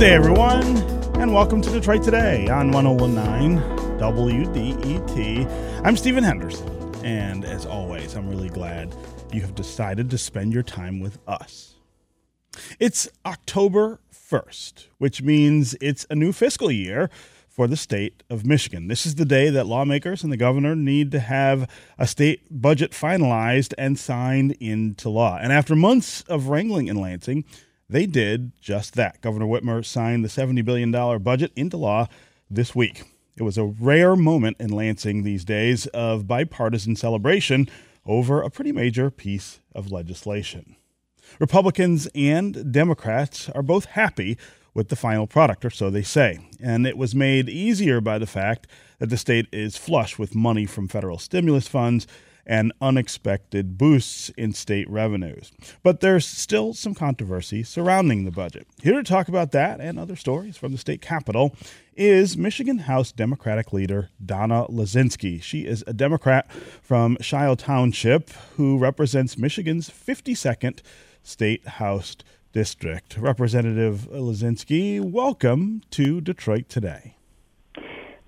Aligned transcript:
day, 0.00 0.14
everyone, 0.14 0.78
and 1.20 1.34
welcome 1.34 1.60
to 1.60 1.68
Detroit 1.68 2.02
Today 2.02 2.48
on 2.48 2.70
1019 2.70 3.58
WDET. 3.98 5.84
I'm 5.84 5.94
Stephen 5.94 6.24
Henderson, 6.24 6.94
and 7.04 7.44
as 7.44 7.66
always, 7.66 8.14
I'm 8.16 8.26
really 8.26 8.48
glad 8.48 8.96
you 9.30 9.42
have 9.42 9.54
decided 9.54 10.08
to 10.08 10.16
spend 10.16 10.54
your 10.54 10.62
time 10.62 11.00
with 11.00 11.18
us. 11.28 11.74
It's 12.78 13.10
October 13.26 14.00
1st, 14.10 14.86
which 14.96 15.20
means 15.20 15.76
it's 15.82 16.06
a 16.08 16.14
new 16.14 16.32
fiscal 16.32 16.70
year 16.70 17.10
for 17.50 17.66
the 17.66 17.76
state 17.76 18.22
of 18.30 18.46
Michigan. 18.46 18.88
This 18.88 19.04
is 19.04 19.16
the 19.16 19.26
day 19.26 19.50
that 19.50 19.66
lawmakers 19.66 20.22
and 20.22 20.32
the 20.32 20.38
governor 20.38 20.74
need 20.74 21.12
to 21.12 21.20
have 21.20 21.68
a 21.98 22.06
state 22.06 22.40
budget 22.50 22.92
finalized 22.92 23.74
and 23.76 23.98
signed 23.98 24.52
into 24.60 25.10
law. 25.10 25.36
And 25.38 25.52
after 25.52 25.76
months 25.76 26.22
of 26.22 26.48
wrangling 26.48 26.86
in 26.86 26.96
Lansing, 26.96 27.44
they 27.90 28.06
did 28.06 28.52
just 28.60 28.94
that. 28.94 29.20
Governor 29.20 29.46
Whitmer 29.46 29.84
signed 29.84 30.24
the 30.24 30.28
$70 30.28 30.64
billion 30.64 30.90
budget 31.22 31.52
into 31.56 31.76
law 31.76 32.06
this 32.48 32.74
week. 32.74 33.04
It 33.36 33.42
was 33.42 33.58
a 33.58 33.64
rare 33.64 34.16
moment 34.16 34.58
in 34.60 34.70
Lansing 34.70 35.22
these 35.22 35.44
days 35.44 35.86
of 35.88 36.28
bipartisan 36.28 36.94
celebration 36.94 37.68
over 38.06 38.42
a 38.42 38.50
pretty 38.50 38.72
major 38.72 39.10
piece 39.10 39.60
of 39.74 39.90
legislation. 39.90 40.76
Republicans 41.38 42.08
and 42.14 42.72
Democrats 42.72 43.48
are 43.50 43.62
both 43.62 43.86
happy 43.86 44.36
with 44.74 44.88
the 44.88 44.96
final 44.96 45.26
product, 45.26 45.64
or 45.64 45.70
so 45.70 45.90
they 45.90 46.02
say. 46.02 46.38
And 46.60 46.86
it 46.86 46.96
was 46.96 47.14
made 47.14 47.48
easier 47.48 48.00
by 48.00 48.18
the 48.18 48.26
fact 48.26 48.66
that 48.98 49.10
the 49.10 49.16
state 49.16 49.46
is 49.52 49.76
flush 49.76 50.18
with 50.18 50.34
money 50.34 50.66
from 50.66 50.86
federal 50.86 51.18
stimulus 51.18 51.66
funds 51.66 52.06
and 52.50 52.72
unexpected 52.80 53.78
boosts 53.78 54.28
in 54.30 54.52
state 54.52 54.90
revenues. 54.90 55.52
But 55.84 56.00
there's 56.00 56.26
still 56.26 56.74
some 56.74 56.96
controversy 56.96 57.62
surrounding 57.62 58.24
the 58.24 58.32
budget. 58.32 58.66
Here 58.82 58.94
to 58.94 59.04
talk 59.04 59.28
about 59.28 59.52
that 59.52 59.80
and 59.80 60.00
other 60.00 60.16
stories 60.16 60.56
from 60.56 60.72
the 60.72 60.78
state 60.78 61.00
capitol 61.00 61.54
is 61.94 62.36
Michigan 62.36 62.78
House 62.78 63.12
Democratic 63.12 63.72
leader 63.72 64.10
Donna 64.24 64.66
Lasinski. 64.68 65.40
She 65.40 65.60
is 65.64 65.84
a 65.86 65.92
Democrat 65.92 66.50
from 66.82 67.16
Scio 67.20 67.54
Township 67.54 68.30
who 68.56 68.76
represents 68.78 69.38
Michigan's 69.38 69.88
52nd 69.88 70.80
State 71.22 71.64
House 71.68 72.16
District. 72.52 73.16
Representative 73.16 74.08
Lasinski, 74.10 75.00
welcome 75.00 75.82
to 75.90 76.20
Detroit 76.20 76.68
Today. 76.68 77.14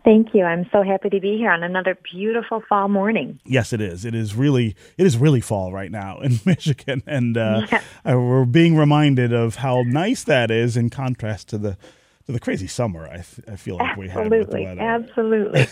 Thank 0.04 0.34
you. 0.34 0.44
I'm 0.44 0.68
so 0.72 0.82
happy 0.82 1.10
to 1.10 1.20
be 1.20 1.36
here 1.36 1.50
on 1.50 1.62
another 1.62 1.96
beautiful 2.10 2.62
fall 2.68 2.88
morning. 2.88 3.38
Yes, 3.44 3.72
it 3.72 3.80
is. 3.80 4.04
It 4.04 4.14
is 4.14 4.34
really 4.34 4.74
it 4.98 5.06
is 5.06 5.16
really 5.16 5.40
fall 5.40 5.72
right 5.72 5.90
now 5.90 6.20
in 6.20 6.40
Michigan, 6.46 7.02
and 7.06 7.36
uh, 7.36 7.66
yeah. 7.70 8.14
We're 8.14 8.44
being 8.44 8.76
reminded 8.76 9.32
of 9.32 9.56
how 9.56 9.82
nice 9.82 10.24
that 10.24 10.50
is 10.50 10.76
in 10.76 10.90
contrast 10.90 11.48
to 11.50 11.58
the 11.58 11.76
to 12.26 12.32
the 12.32 12.40
crazy 12.40 12.66
summer. 12.66 13.06
I 13.06 13.24
I 13.50 13.56
feel 13.56 13.76
like 13.76 13.96
we 13.96 14.08
had 14.08 14.28
with 14.28 14.50
the 14.50 14.62
weather. 14.62 14.80
Absolutely. 14.80 15.66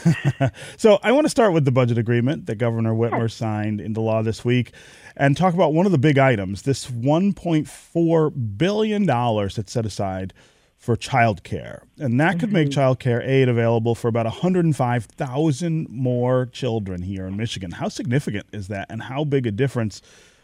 so 0.76 1.00
I 1.02 1.10
want 1.10 1.24
to 1.24 1.30
start 1.30 1.52
with 1.52 1.64
the 1.64 1.72
budget 1.72 1.98
agreement 1.98 2.46
that 2.46 2.56
Governor 2.56 2.94
Whitmer 2.94 3.22
yes. 3.22 3.34
signed 3.34 3.80
into 3.80 4.00
law 4.00 4.22
this 4.22 4.44
week, 4.44 4.72
and 5.16 5.36
talk 5.36 5.54
about 5.54 5.72
one 5.72 5.86
of 5.86 5.92
the 5.92 5.98
big 5.98 6.18
items: 6.18 6.62
this 6.62 6.86
1.4 6.86 8.58
billion 8.58 9.06
dollars 9.06 9.56
that's 9.56 9.72
set 9.72 9.84
aside 9.84 10.32
for 10.80 10.96
childcare. 10.96 11.82
And 11.98 12.18
that 12.18 12.40
could 12.40 12.52
make 12.52 12.70
mm-hmm. 12.70 12.80
childcare 12.80 13.24
aid 13.24 13.50
available 13.50 13.94
for 13.94 14.08
about 14.08 14.24
105,000 14.24 15.88
more 15.90 16.46
children 16.46 17.02
here 17.02 17.26
in 17.26 17.36
Michigan. 17.36 17.72
How 17.72 17.88
significant 17.88 18.46
is 18.50 18.68
that, 18.68 18.90
and 18.90 19.02
how 19.02 19.24
big 19.24 19.46
a 19.46 19.50
difference 19.50 20.00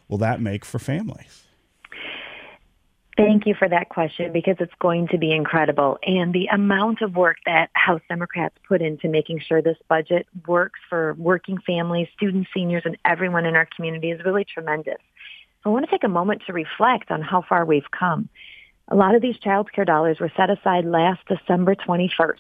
will 0.08 0.18
that 0.18 0.40
make 0.40 0.66
for 0.66 0.78
families? 0.78 1.44
Thank 3.16 3.46
you 3.46 3.54
for 3.58 3.66
that 3.66 3.88
question 3.88 4.30
because 4.30 4.56
it's 4.60 4.74
going 4.78 5.08
to 5.08 5.16
be 5.16 5.32
incredible. 5.32 5.98
And 6.02 6.34
the 6.34 6.48
amount 6.52 7.00
of 7.00 7.16
work 7.16 7.38
that 7.46 7.70
House 7.72 8.02
Democrats 8.06 8.54
put 8.68 8.82
into 8.82 9.08
making 9.08 9.40
sure 9.40 9.62
this 9.62 9.78
budget 9.88 10.26
works 10.46 10.78
for 10.90 11.14
working 11.14 11.56
families, 11.66 12.08
students, 12.14 12.50
seniors, 12.52 12.82
and 12.84 12.98
everyone 13.06 13.46
in 13.46 13.56
our 13.56 13.66
community 13.74 14.10
is 14.10 14.22
really 14.22 14.44
tremendous. 14.44 14.98
I 15.64 15.70
want 15.70 15.86
to 15.86 15.90
take 15.90 16.04
a 16.04 16.08
moment 16.08 16.42
to 16.46 16.52
reflect 16.52 17.10
on 17.10 17.22
how 17.22 17.42
far 17.48 17.64
we've 17.64 17.90
come. 17.90 18.28
A 18.88 18.96
lot 18.96 19.14
of 19.14 19.22
these 19.22 19.38
child 19.38 19.72
care 19.72 19.84
dollars 19.84 20.20
were 20.20 20.32
set 20.36 20.50
aside 20.50 20.84
last 20.84 21.20
December 21.28 21.74
21st 21.74 22.38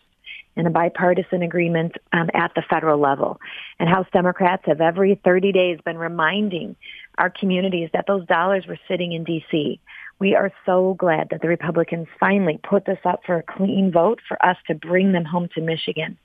in 0.56 0.66
a 0.66 0.70
bipartisan 0.70 1.42
agreement 1.42 1.96
um, 2.12 2.30
at 2.32 2.54
the 2.54 2.62
federal 2.62 2.98
level. 2.98 3.40
And 3.78 3.88
House 3.88 4.06
Democrats 4.12 4.62
have 4.66 4.80
every 4.80 5.20
30 5.22 5.52
days 5.52 5.78
been 5.84 5.98
reminding 5.98 6.76
our 7.18 7.30
communities 7.30 7.90
that 7.92 8.06
those 8.06 8.26
dollars 8.26 8.66
were 8.66 8.78
sitting 8.88 9.12
in 9.12 9.24
D.C. 9.24 9.80
We 10.18 10.34
are 10.34 10.52
so 10.64 10.94
glad 10.94 11.28
that 11.30 11.42
the 11.42 11.48
Republicans 11.48 12.08
finally 12.18 12.58
put 12.62 12.86
this 12.86 12.98
up 13.04 13.20
for 13.26 13.36
a 13.36 13.42
clean 13.42 13.92
vote 13.92 14.20
for 14.26 14.42
us 14.44 14.56
to 14.68 14.74
bring 14.74 15.12
them 15.12 15.24
home 15.24 15.48
to 15.54 15.60
Michigan. 15.60 16.16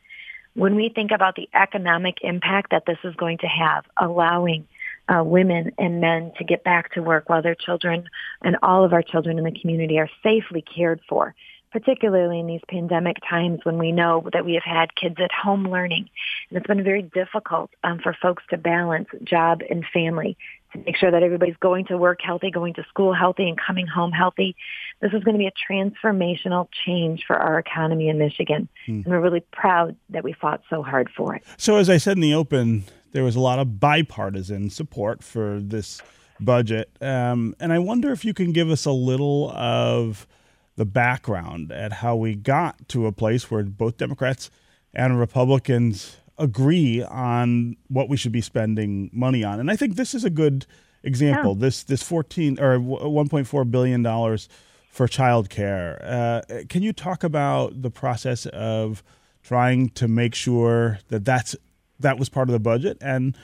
When 0.54 0.76
we 0.76 0.90
think 0.90 1.12
about 1.12 1.36
the 1.36 1.50
economic 1.54 2.18
impact 2.22 2.72
that 2.72 2.86
this 2.86 2.98
is 3.04 3.16
going 3.16 3.40
to 3.40 3.48
have, 3.48 3.86
allowing 3.98 4.68
uh, 5.12 5.24
women 5.24 5.72
and 5.78 6.00
men 6.00 6.32
to 6.38 6.44
get 6.44 6.64
back 6.64 6.94
to 6.94 7.02
work 7.02 7.28
while 7.28 7.42
their 7.42 7.56
children 7.56 8.06
and 8.44 8.58
all 8.64 8.86
of 8.86 8.94
our 8.94 9.02
children 9.02 9.38
in 9.38 9.44
the 9.44 9.60
community 9.60 10.00
are 10.00 10.10
safely 10.24 10.62
cared 10.62 11.02
for, 11.10 11.36
particularly 11.72 12.40
in 12.40 12.48
these 12.48 12.62
pandemic 12.70 13.18
times 13.30 13.60
when 13.64 13.78
we 13.78 13.92
know 13.92 14.28
that 14.32 14.46
we 14.46 14.54
have 14.54 14.64
had 14.64 14.96
kids 14.96 15.16
at 15.20 15.32
home 15.32 15.68
learning. 15.68 16.10
And 16.50 16.58
it's 16.58 16.68
been 16.68 16.84
very 16.84 17.02
difficult 17.02 17.72
um, 17.84 18.00
for 18.00 18.16
folks 18.22 18.44
to 18.52 18.58
balance 18.58 19.10
job 19.24 19.62
and 19.70 19.84
family 19.94 20.38
to 20.72 20.80
make 20.86 20.96
sure 20.96 21.12
that 21.12 21.24
everybody's 21.24 21.58
going 21.58 21.86
to 21.88 21.98
work 21.98 22.20
healthy, 22.24 22.50
going 22.50 22.74
to 22.76 22.84
school 22.88 23.14
healthy, 23.14 23.50
and 23.50 23.60
coming 23.60 23.88
home 23.88 24.14
healthy. 24.14 24.56
This 25.02 25.12
is 25.12 25.24
going 25.26 25.36
to 25.36 25.40
be 25.40 25.48
a 25.48 25.72
transformational 25.72 26.70
change 26.86 27.24
for 27.28 27.36
our 27.36 27.60
economy 27.60 28.08
in 28.08 28.18
Michigan. 28.18 28.70
Hmm. 28.86 29.02
And 29.04 29.08
we're 29.08 29.20
really 29.20 29.44
proud 29.52 29.98
that 30.12 30.24
we 30.24 30.32
fought 30.32 30.62
so 30.70 30.82
hard 30.82 31.10
for 31.18 31.36
it. 31.36 31.44
So, 31.58 31.76
as 31.76 31.90
I 31.90 31.98
said 31.98 32.16
in 32.16 32.22
the 32.22 32.34
open, 32.34 32.86
there 33.12 33.24
was 33.24 33.36
a 33.36 33.40
lot 33.40 33.60
of 33.60 33.80
bipartisan 33.80 34.70
support 34.70 35.24
for 35.24 35.60
this 35.60 36.02
budget. 36.40 36.90
Um, 37.02 37.56
and 37.60 37.72
I 37.72 37.80
wonder 37.80 38.12
if 38.12 38.26
you 38.26 38.34
can 38.34 38.52
give 38.52 38.70
us 38.70 38.86
a 38.86 38.92
little 38.92 39.52
of 39.52 40.28
the 40.76 40.86
background 40.86 41.72
at 41.72 41.94
how 41.94 42.16
we 42.16 42.36
got 42.36 42.88
to 42.90 43.06
a 43.06 43.12
place 43.12 43.52
where 43.52 43.64
both 43.64 43.98
Democrats 43.98 44.50
and 44.94 45.20
Republicans 45.20 46.18
agree 46.38 47.04
on 47.04 47.76
what 47.88 48.10
we 48.10 48.18
should 48.18 48.32
be 48.32 48.42
spending 48.42 49.10
money 49.14 49.44
on. 49.44 49.60
And 49.60 49.70
I 49.70 49.76
think 49.76 49.96
this 49.96 50.14
is 50.14 50.24
a 50.24 50.30
good 50.30 50.66
example. 51.04 51.54
Yeah. 51.54 51.62
This 51.62 51.84
this 51.84 52.04
14 52.04 52.60
or 52.60 52.80
1.4 52.80 53.72
billion 53.72 54.02
dollars 54.02 54.50
for 54.90 55.08
childcare. 55.08 56.00
Uh, 56.04 56.64
can 56.68 56.82
you 56.82 56.94
talk 56.94 57.24
about 57.24 57.82
the 57.82 57.92
process 57.92 58.46
of 58.48 59.04
trying 59.44 59.90
to 59.90 60.08
make 60.08 60.36
sure 60.36 61.00
that 61.08 61.26
that's 61.26 61.56
that 62.02 62.20
was 62.20 62.30
part 62.30 62.50
of 62.50 62.54
the 62.54 62.60
budget 62.60 62.98
and 63.02 63.38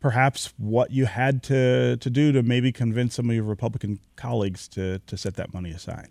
perhaps 0.00 0.52
what 0.58 0.90
you 0.90 1.06
had 1.06 1.42
to, 1.42 1.96
to 1.96 2.10
do 2.10 2.30
to 2.32 2.42
maybe 2.42 2.70
convince 2.70 3.14
some 3.14 3.30
of 3.30 3.34
your 3.34 3.44
Republican 3.44 3.98
colleagues 4.16 4.68
to, 4.68 4.98
to 5.06 5.16
set 5.16 5.36
that 5.36 5.54
money 5.54 5.70
aside. 5.70 6.08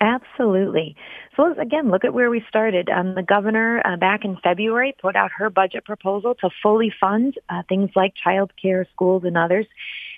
Absolutely. 0.00 0.96
So 1.34 1.44
let's 1.44 1.58
again 1.58 1.90
look 1.90 2.04
at 2.04 2.12
where 2.12 2.28
we 2.28 2.44
started. 2.48 2.90
Um, 2.90 3.14
the 3.14 3.22
governor 3.22 3.80
uh, 3.84 3.96
back 3.96 4.24
in 4.24 4.36
February 4.42 4.94
put 5.00 5.16
out 5.16 5.30
her 5.38 5.48
budget 5.50 5.84
proposal 5.84 6.34
to 6.40 6.50
fully 6.62 6.92
fund 7.00 7.38
uh, 7.48 7.62
things 7.68 7.90
like 7.94 8.12
child 8.14 8.52
care, 8.60 8.86
schools, 8.92 9.22
and 9.24 9.38
others. 9.38 9.66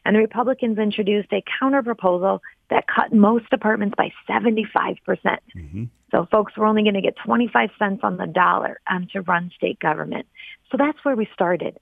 And 0.05 0.17
the 0.17 0.21
Republicans 0.21 0.79
introduced 0.79 1.33
a 1.33 1.45
counter 1.61 1.83
proposal 1.83 2.43
that 2.71 2.87
cut 2.89 3.13
most 3.13 3.49
departments 3.51 3.95
by 3.97 4.13
75%. 4.29 5.05
percent 5.05 5.41
mm 5.57 5.71
hmm 5.71 5.85
So 6.11 6.27
folks 6.31 6.57
were 6.57 6.67
only 6.67 6.83
going 6.83 6.95
to 6.95 7.01
get 7.01 7.17
25 7.25 7.71
cents 7.79 8.01
on 8.03 8.17
the 8.17 8.27
dollar 8.27 8.81
um, 8.89 9.09
to 9.13 9.23
run 9.23 9.51
state 9.57 9.79
government. 9.81 10.27
So 10.71 10.77
that's 10.79 10.99
where 11.05 11.17
we 11.17 11.29
started. 11.33 11.79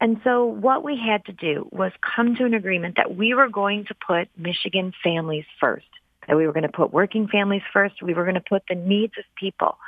And 0.00 0.20
so 0.24 0.44
what 0.44 0.84
we 0.84 0.98
had 0.98 1.24
to 1.26 1.32
do 1.32 1.68
was 1.72 1.92
come 2.16 2.36
to 2.36 2.44
an 2.44 2.54
agreement 2.54 2.96
that 2.96 3.16
we 3.16 3.34
were 3.34 3.48
going 3.48 3.86
to 3.86 3.94
put 3.94 4.28
Michigan 4.36 4.92
families 5.02 5.46
first, 5.58 5.86
that 6.28 6.36
we 6.36 6.46
were 6.46 6.52
going 6.52 6.62
to 6.62 6.68
put 6.68 6.92
working 6.92 7.28
families 7.28 7.62
first. 7.72 8.02
We 8.02 8.14
were 8.14 8.24
going 8.24 8.34
to 8.34 8.42
put 8.46 8.62
the 8.68 8.74
needs 8.74 9.14
of 9.18 9.24
people 9.36 9.78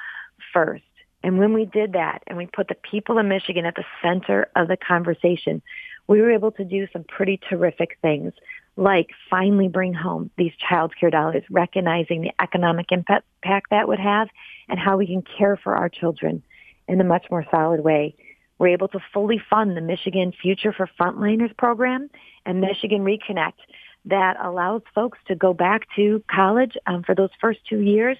first. 0.52 0.84
And 1.22 1.38
when 1.38 1.52
we 1.52 1.66
did 1.66 1.92
that 1.92 2.22
and 2.26 2.38
we 2.38 2.46
put 2.46 2.68
the 2.68 2.76
people 2.90 3.18
of 3.18 3.26
Michigan 3.26 3.66
at 3.66 3.74
the 3.74 3.84
center 4.02 4.48
of 4.56 4.68
the 4.68 4.76
conversation, 4.76 5.62
we 6.06 6.22
were 6.22 6.30
able 6.30 6.52
to 6.52 6.64
do 6.64 6.86
some 6.92 7.04
pretty 7.04 7.38
terrific 7.48 7.98
things 8.00 8.32
like 8.78 9.10
finally 9.28 9.66
bring 9.66 9.92
home 9.92 10.30
these 10.38 10.52
child 10.56 10.94
care 10.98 11.10
dollars, 11.10 11.42
recognizing 11.50 12.22
the 12.22 12.30
economic 12.40 12.86
impact 12.92 13.26
that 13.70 13.88
would 13.88 13.98
have 13.98 14.28
and 14.68 14.78
how 14.78 14.96
we 14.96 15.06
can 15.06 15.22
care 15.36 15.56
for 15.56 15.74
our 15.74 15.88
children 15.88 16.42
in 16.86 17.00
a 17.00 17.04
much 17.04 17.26
more 17.28 17.44
solid 17.50 17.80
way. 17.80 18.14
We're 18.58 18.68
able 18.68 18.86
to 18.88 19.00
fully 19.12 19.42
fund 19.50 19.76
the 19.76 19.80
Michigan 19.80 20.32
Future 20.40 20.72
for 20.72 20.88
Frontliners 20.98 21.56
program 21.56 22.08
and 22.46 22.60
Michigan 22.60 23.04
Reconnect 23.04 23.58
that 24.04 24.36
allows 24.40 24.82
folks 24.94 25.18
to 25.26 25.34
go 25.34 25.52
back 25.52 25.82
to 25.96 26.22
college 26.30 26.76
um, 26.86 27.02
for 27.02 27.16
those 27.16 27.30
first 27.40 27.58
two 27.68 27.80
years, 27.80 28.16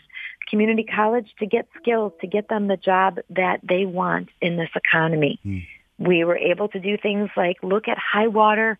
community 0.50 0.84
college, 0.84 1.32
to 1.38 1.46
get 1.46 1.68
skills, 1.80 2.12
to 2.20 2.26
get 2.26 2.48
them 2.48 2.66
the 2.66 2.76
job 2.76 3.20
that 3.30 3.60
they 3.62 3.86
want 3.86 4.28
in 4.40 4.56
this 4.56 4.70
economy. 4.74 5.38
Mm. 5.46 5.66
We 5.98 6.24
were 6.24 6.36
able 6.36 6.66
to 6.68 6.80
do 6.80 6.96
things 6.96 7.30
like 7.36 7.58
look 7.62 7.86
at 7.86 7.96
high 7.96 8.26
water 8.26 8.76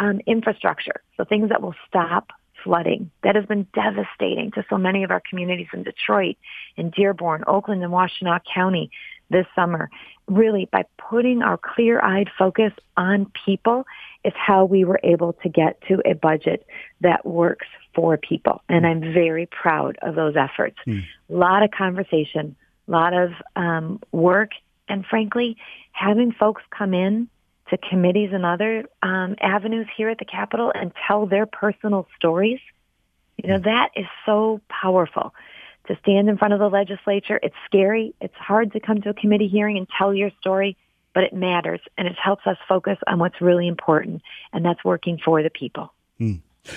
um, 0.00 0.20
infrastructure, 0.26 1.00
so 1.16 1.24
things 1.24 1.50
that 1.50 1.62
will 1.62 1.74
stop 1.86 2.30
flooding 2.64 3.10
that 3.22 3.36
has 3.36 3.46
been 3.46 3.66
devastating 3.74 4.50
to 4.52 4.64
so 4.68 4.76
many 4.76 5.04
of 5.04 5.10
our 5.10 5.22
communities 5.28 5.68
in 5.72 5.82
Detroit, 5.82 6.36
in 6.76 6.90
Dearborn, 6.90 7.44
Oakland, 7.46 7.82
and 7.82 7.92
Washtenaw 7.92 8.40
County 8.52 8.90
this 9.30 9.46
summer. 9.54 9.88
Really, 10.26 10.68
by 10.70 10.84
putting 10.98 11.42
our 11.42 11.56
clear-eyed 11.56 12.28
focus 12.38 12.72
on 12.96 13.30
people 13.46 13.84
is 14.24 14.32
how 14.36 14.64
we 14.64 14.84
were 14.84 15.00
able 15.02 15.34
to 15.42 15.48
get 15.48 15.80
to 15.88 16.00
a 16.04 16.14
budget 16.14 16.66
that 17.00 17.24
works 17.24 17.66
for 17.94 18.16
people. 18.16 18.62
And 18.68 18.86
I'm 18.86 19.00
very 19.00 19.46
proud 19.46 19.98
of 20.02 20.14
those 20.14 20.34
efforts. 20.36 20.76
Mm. 20.86 21.04
A 21.30 21.32
lot 21.32 21.62
of 21.62 21.70
conversation, 21.70 22.56
a 22.88 22.90
lot 22.90 23.14
of 23.14 23.30
um, 23.56 24.00
work, 24.12 24.50
and 24.88 25.04
frankly, 25.06 25.56
having 25.92 26.32
folks 26.32 26.62
come 26.70 26.94
in 26.94 27.28
to 27.70 27.78
committees 27.78 28.30
and 28.32 28.44
other 28.44 28.84
um, 29.02 29.36
avenues 29.40 29.86
here 29.96 30.08
at 30.10 30.18
the 30.18 30.24
Capitol 30.24 30.72
and 30.74 30.92
tell 31.06 31.26
their 31.26 31.46
personal 31.46 32.06
stories. 32.16 32.60
You 33.42 33.48
know, 33.48 33.58
that 33.58 33.90
is 33.96 34.06
so 34.26 34.60
powerful 34.68 35.32
to 35.86 35.96
stand 36.02 36.28
in 36.28 36.36
front 36.36 36.52
of 36.52 36.60
the 36.60 36.68
legislature. 36.68 37.40
It's 37.42 37.54
scary. 37.64 38.14
It's 38.20 38.34
hard 38.34 38.72
to 38.72 38.80
come 38.80 39.00
to 39.02 39.10
a 39.10 39.14
committee 39.14 39.48
hearing 39.48 39.78
and 39.78 39.86
tell 39.96 40.14
your 40.14 40.30
story, 40.40 40.76
but 41.14 41.24
it 41.24 41.32
matters 41.32 41.80
and 41.96 42.06
it 42.06 42.16
helps 42.22 42.46
us 42.46 42.56
focus 42.68 42.98
on 43.06 43.18
what's 43.18 43.40
really 43.40 43.66
important, 43.66 44.22
and 44.52 44.64
that's 44.64 44.84
working 44.84 45.18
for 45.24 45.42
the 45.42 45.50
people. 45.50 45.92
Hmm. 46.18 46.34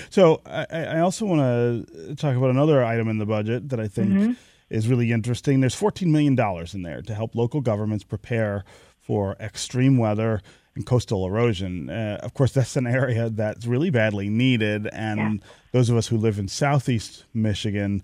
So 0.08 0.40
I, 0.46 0.66
I, 0.70 1.00
also 1.00 1.26
want 1.26 1.86
to 1.86 2.16
talk 2.16 2.34
about 2.34 2.48
another 2.48 2.82
item 2.82 3.06
in 3.08 3.18
the 3.18 3.26
budget 3.26 3.68
that 3.68 3.78
I 3.78 3.86
think 3.86 4.08
mm-hmm. 4.08 4.32
is 4.70 4.88
really 4.88 5.12
interesting. 5.12 5.60
There's 5.60 5.78
$14 5.78 6.06
million 6.06 6.38
in 6.72 6.82
there 6.82 7.02
to 7.02 7.14
help 7.14 7.34
local 7.34 7.60
governments 7.60 8.02
prepare 8.02 8.64
for 9.02 9.36
extreme 9.38 9.98
weather 9.98 10.40
and 10.74 10.86
coastal 10.86 11.26
erosion. 11.26 11.88
Uh, 11.88 12.18
of 12.22 12.34
course, 12.34 12.52
that's 12.52 12.76
an 12.76 12.86
area 12.86 13.30
that's 13.30 13.66
really 13.66 13.90
badly 13.90 14.28
needed, 14.28 14.88
and 14.92 15.18
yeah. 15.18 15.48
those 15.72 15.90
of 15.90 15.96
us 15.96 16.08
who 16.08 16.16
live 16.16 16.38
in 16.38 16.48
southeast 16.48 17.24
Michigan 17.32 18.02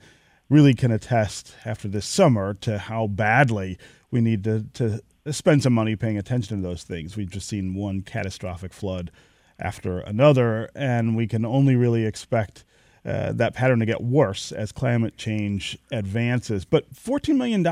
really 0.49 0.75
can 0.75 0.91
attest 0.91 1.55
after 1.65 1.89
this 1.89 2.07
summer 2.07 2.55
to 2.55 2.79
how 2.79 3.07
badly 3.07 3.79
we 4.11 4.21
need 4.21 4.45
to, 4.45 4.67
to 4.75 5.01
spend 5.33 5.63
some 5.63 5.73
money 5.73 5.95
paying 5.95 6.19
attention 6.19 6.57
to 6.57 6.69
those 6.69 6.83
things. 6.83 7.17
We've 7.17 7.31
just 7.31 7.49
seen 7.49 7.75
one 7.75 8.03
catastrophic 8.03 8.73
flood 8.73 9.11
after 9.59 10.01
another, 10.01 10.69
and 10.75 11.17
we 11.17 11.27
can 11.27 11.45
only 11.45 11.77
really 11.77 12.05
expect 12.05 12.65
uh, 13.05 13.33
that 13.33 13.55
pattern 13.55 13.79
to 13.79 13.87
get 13.87 14.03
worse 14.03 14.53
as 14.53 14.73
climate 14.73 15.17
change 15.17 15.79
advances. 15.91 16.65
But 16.65 16.93
$14 16.93 17.37
million 17.37 17.63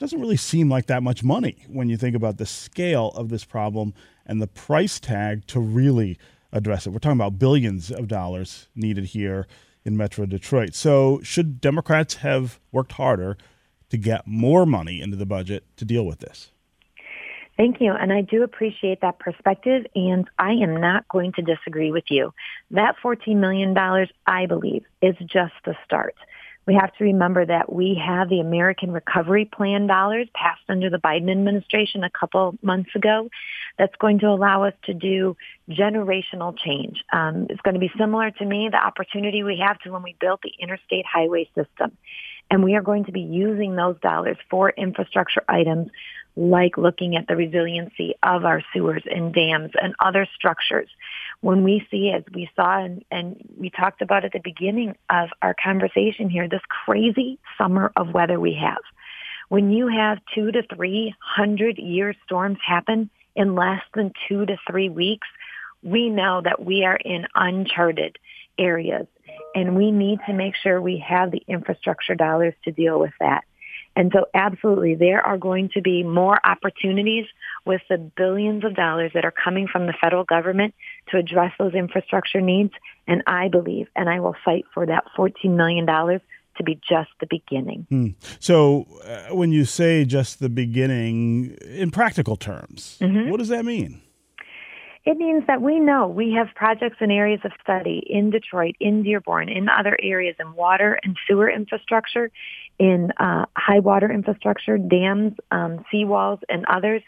doesn't 0.00 0.20
really 0.20 0.36
seem 0.36 0.70
like 0.70 0.86
that 0.86 1.02
much 1.02 1.22
money 1.22 1.64
when 1.68 1.90
you 1.90 1.96
think 1.96 2.16
about 2.16 2.38
the 2.38 2.46
scale 2.46 3.08
of 3.10 3.28
this 3.28 3.44
problem 3.44 3.92
and 4.24 4.40
the 4.40 4.46
price 4.46 4.98
tag 4.98 5.46
to 5.46 5.60
really 5.60 6.18
address 6.52 6.86
it. 6.86 6.90
We're 6.90 7.00
talking 7.00 7.18
about 7.18 7.38
billions 7.38 7.90
of 7.90 8.08
dollars 8.08 8.68
needed 8.74 9.04
here 9.04 9.46
in 9.84 9.98
Metro 9.98 10.24
Detroit. 10.24 10.74
So, 10.74 11.20
should 11.22 11.60
Democrats 11.60 12.14
have 12.14 12.58
worked 12.72 12.92
harder 12.92 13.36
to 13.90 13.98
get 13.98 14.26
more 14.26 14.64
money 14.64 15.02
into 15.02 15.16
the 15.16 15.26
budget 15.26 15.64
to 15.76 15.84
deal 15.84 16.06
with 16.06 16.20
this? 16.20 16.50
Thank 17.58 17.78
you. 17.80 17.92
And 17.92 18.10
I 18.10 18.22
do 18.22 18.42
appreciate 18.42 19.02
that 19.02 19.18
perspective. 19.18 19.84
And 19.94 20.26
I 20.38 20.52
am 20.52 20.80
not 20.80 21.06
going 21.08 21.32
to 21.32 21.42
disagree 21.42 21.90
with 21.90 22.04
you. 22.08 22.32
That 22.70 22.96
$14 23.04 23.36
million, 23.36 23.76
I 24.26 24.46
believe, 24.46 24.84
is 25.02 25.14
just 25.26 25.52
the 25.66 25.76
start. 25.84 26.14
We 26.70 26.76
have 26.76 26.94
to 26.98 27.04
remember 27.04 27.44
that 27.44 27.72
we 27.72 28.00
have 28.00 28.28
the 28.28 28.38
American 28.38 28.92
Recovery 28.92 29.44
Plan 29.44 29.88
dollars 29.88 30.28
passed 30.34 30.62
under 30.68 30.88
the 30.88 30.98
Biden 30.98 31.28
administration 31.28 32.04
a 32.04 32.10
couple 32.10 32.56
months 32.62 32.90
ago 32.94 33.28
that's 33.76 33.96
going 33.96 34.20
to 34.20 34.26
allow 34.26 34.62
us 34.62 34.74
to 34.84 34.94
do 34.94 35.36
generational 35.68 36.56
change. 36.56 37.02
Um, 37.12 37.48
it's 37.50 37.60
going 37.62 37.74
to 37.74 37.80
be 37.80 37.90
similar 37.98 38.30
to 38.30 38.44
me, 38.44 38.68
the 38.70 38.76
opportunity 38.76 39.42
we 39.42 39.58
have 39.58 39.80
to 39.80 39.90
when 39.90 40.04
we 40.04 40.14
built 40.20 40.42
the 40.42 40.52
interstate 40.60 41.04
highway 41.12 41.50
system. 41.56 41.96
And 42.52 42.62
we 42.62 42.76
are 42.76 42.82
going 42.82 43.04
to 43.06 43.12
be 43.12 43.22
using 43.22 43.74
those 43.74 43.96
dollars 44.00 44.36
for 44.48 44.70
infrastructure 44.70 45.42
items 45.48 45.90
like 46.36 46.76
looking 46.76 47.16
at 47.16 47.26
the 47.26 47.36
resiliency 47.36 48.14
of 48.22 48.44
our 48.44 48.62
sewers 48.72 49.02
and 49.10 49.34
dams 49.34 49.72
and 49.80 49.94
other 50.00 50.26
structures. 50.34 50.88
When 51.40 51.64
we 51.64 51.86
see, 51.90 52.10
as 52.10 52.22
we 52.32 52.48
saw 52.54 52.84
and, 52.84 53.04
and 53.10 53.36
we 53.56 53.70
talked 53.70 54.02
about 54.02 54.24
at 54.24 54.32
the 54.32 54.40
beginning 54.42 54.96
of 55.08 55.28
our 55.42 55.54
conversation 55.54 56.30
here, 56.30 56.48
this 56.48 56.60
crazy 56.84 57.38
summer 57.58 57.92
of 57.96 58.14
weather 58.14 58.38
we 58.38 58.54
have. 58.54 58.82
When 59.48 59.72
you 59.72 59.88
have 59.88 60.18
two 60.34 60.52
to 60.52 60.62
three 60.74 61.14
hundred 61.18 61.78
year 61.78 62.14
storms 62.24 62.58
happen 62.64 63.10
in 63.34 63.54
less 63.54 63.82
than 63.94 64.12
two 64.28 64.46
to 64.46 64.56
three 64.68 64.88
weeks, 64.88 65.26
we 65.82 66.08
know 66.08 66.40
that 66.44 66.64
we 66.64 66.84
are 66.84 66.96
in 66.96 67.26
uncharted 67.34 68.18
areas 68.58 69.06
and 69.54 69.76
we 69.76 69.90
need 69.90 70.20
to 70.26 70.32
make 70.32 70.54
sure 70.54 70.80
we 70.80 70.98
have 70.98 71.30
the 71.30 71.42
infrastructure 71.48 72.14
dollars 72.14 72.54
to 72.64 72.72
deal 72.72 73.00
with 73.00 73.12
that. 73.18 73.44
And 74.00 74.10
so 74.14 74.24
absolutely, 74.32 74.94
there 74.94 75.20
are 75.20 75.36
going 75.36 75.68
to 75.74 75.82
be 75.82 76.02
more 76.02 76.40
opportunities 76.42 77.26
with 77.66 77.82
the 77.90 77.98
billions 77.98 78.64
of 78.64 78.74
dollars 78.74 79.10
that 79.12 79.26
are 79.26 79.30
coming 79.44 79.68
from 79.68 79.84
the 79.84 79.92
federal 80.00 80.24
government 80.24 80.72
to 81.10 81.18
address 81.18 81.52
those 81.58 81.74
infrastructure 81.74 82.40
needs. 82.40 82.72
And 83.06 83.22
I 83.26 83.48
believe, 83.48 83.88
and 83.94 84.08
I 84.08 84.20
will 84.20 84.34
fight 84.42 84.64
for 84.72 84.86
that 84.86 85.04
$14 85.18 85.54
million 85.54 85.84
to 85.84 86.64
be 86.64 86.80
just 86.88 87.10
the 87.20 87.26
beginning. 87.28 87.86
Hmm. 87.90 88.08
So 88.38 88.86
uh, 89.04 89.34
when 89.34 89.52
you 89.52 89.66
say 89.66 90.06
just 90.06 90.40
the 90.40 90.48
beginning, 90.48 91.58
in 91.60 91.90
practical 91.90 92.36
terms, 92.36 92.96
mm-hmm. 93.02 93.28
what 93.28 93.36
does 93.36 93.48
that 93.48 93.66
mean? 93.66 94.00
It 95.06 95.16
means 95.16 95.44
that 95.46 95.62
we 95.62 95.80
know 95.80 96.08
we 96.08 96.34
have 96.34 96.54
projects 96.54 96.98
and 97.00 97.10
areas 97.10 97.40
of 97.44 97.52
study 97.62 98.02
in 98.06 98.30
Detroit, 98.30 98.74
in 98.80 99.02
Dearborn, 99.02 99.48
in 99.48 99.66
other 99.68 99.96
areas 100.02 100.36
in 100.38 100.52
water 100.52 101.00
and 101.02 101.16
sewer 101.26 101.50
infrastructure, 101.50 102.30
in 102.78 103.10
uh, 103.18 103.46
high 103.56 103.78
water 103.78 104.12
infrastructure, 104.12 104.76
dams, 104.76 105.32
um, 105.50 105.84
seawalls, 105.92 106.40
and 106.50 106.66
others 106.66 107.02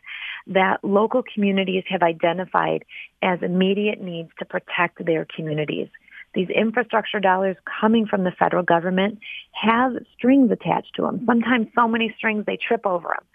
that 0.47 0.83
local 0.83 1.23
communities 1.35 1.85
have 1.87 2.03
identified 2.03 2.85
as 3.21 3.41
immediate 3.43 4.01
needs 4.01 4.31
to 4.39 4.47
protect 4.47 5.05
their 5.05 5.27
communities. 5.37 5.89
These 6.35 6.49
infrastructure 6.49 7.21
dollars 7.21 7.57
coming 7.81 8.07
from 8.07 8.25
the 8.25 8.33
federal 8.39 8.63
government 8.63 9.19
have 9.53 9.93
strings 10.17 10.51
attached 10.51 10.95
to 10.97 11.03
them. 11.03 11.25
Sometimes 11.27 11.69
so 11.75 11.87
many 11.87 12.15
strings 12.17 12.47
they 12.47 12.57
trip 12.57 12.87
over 12.87 13.09
them 13.09 13.27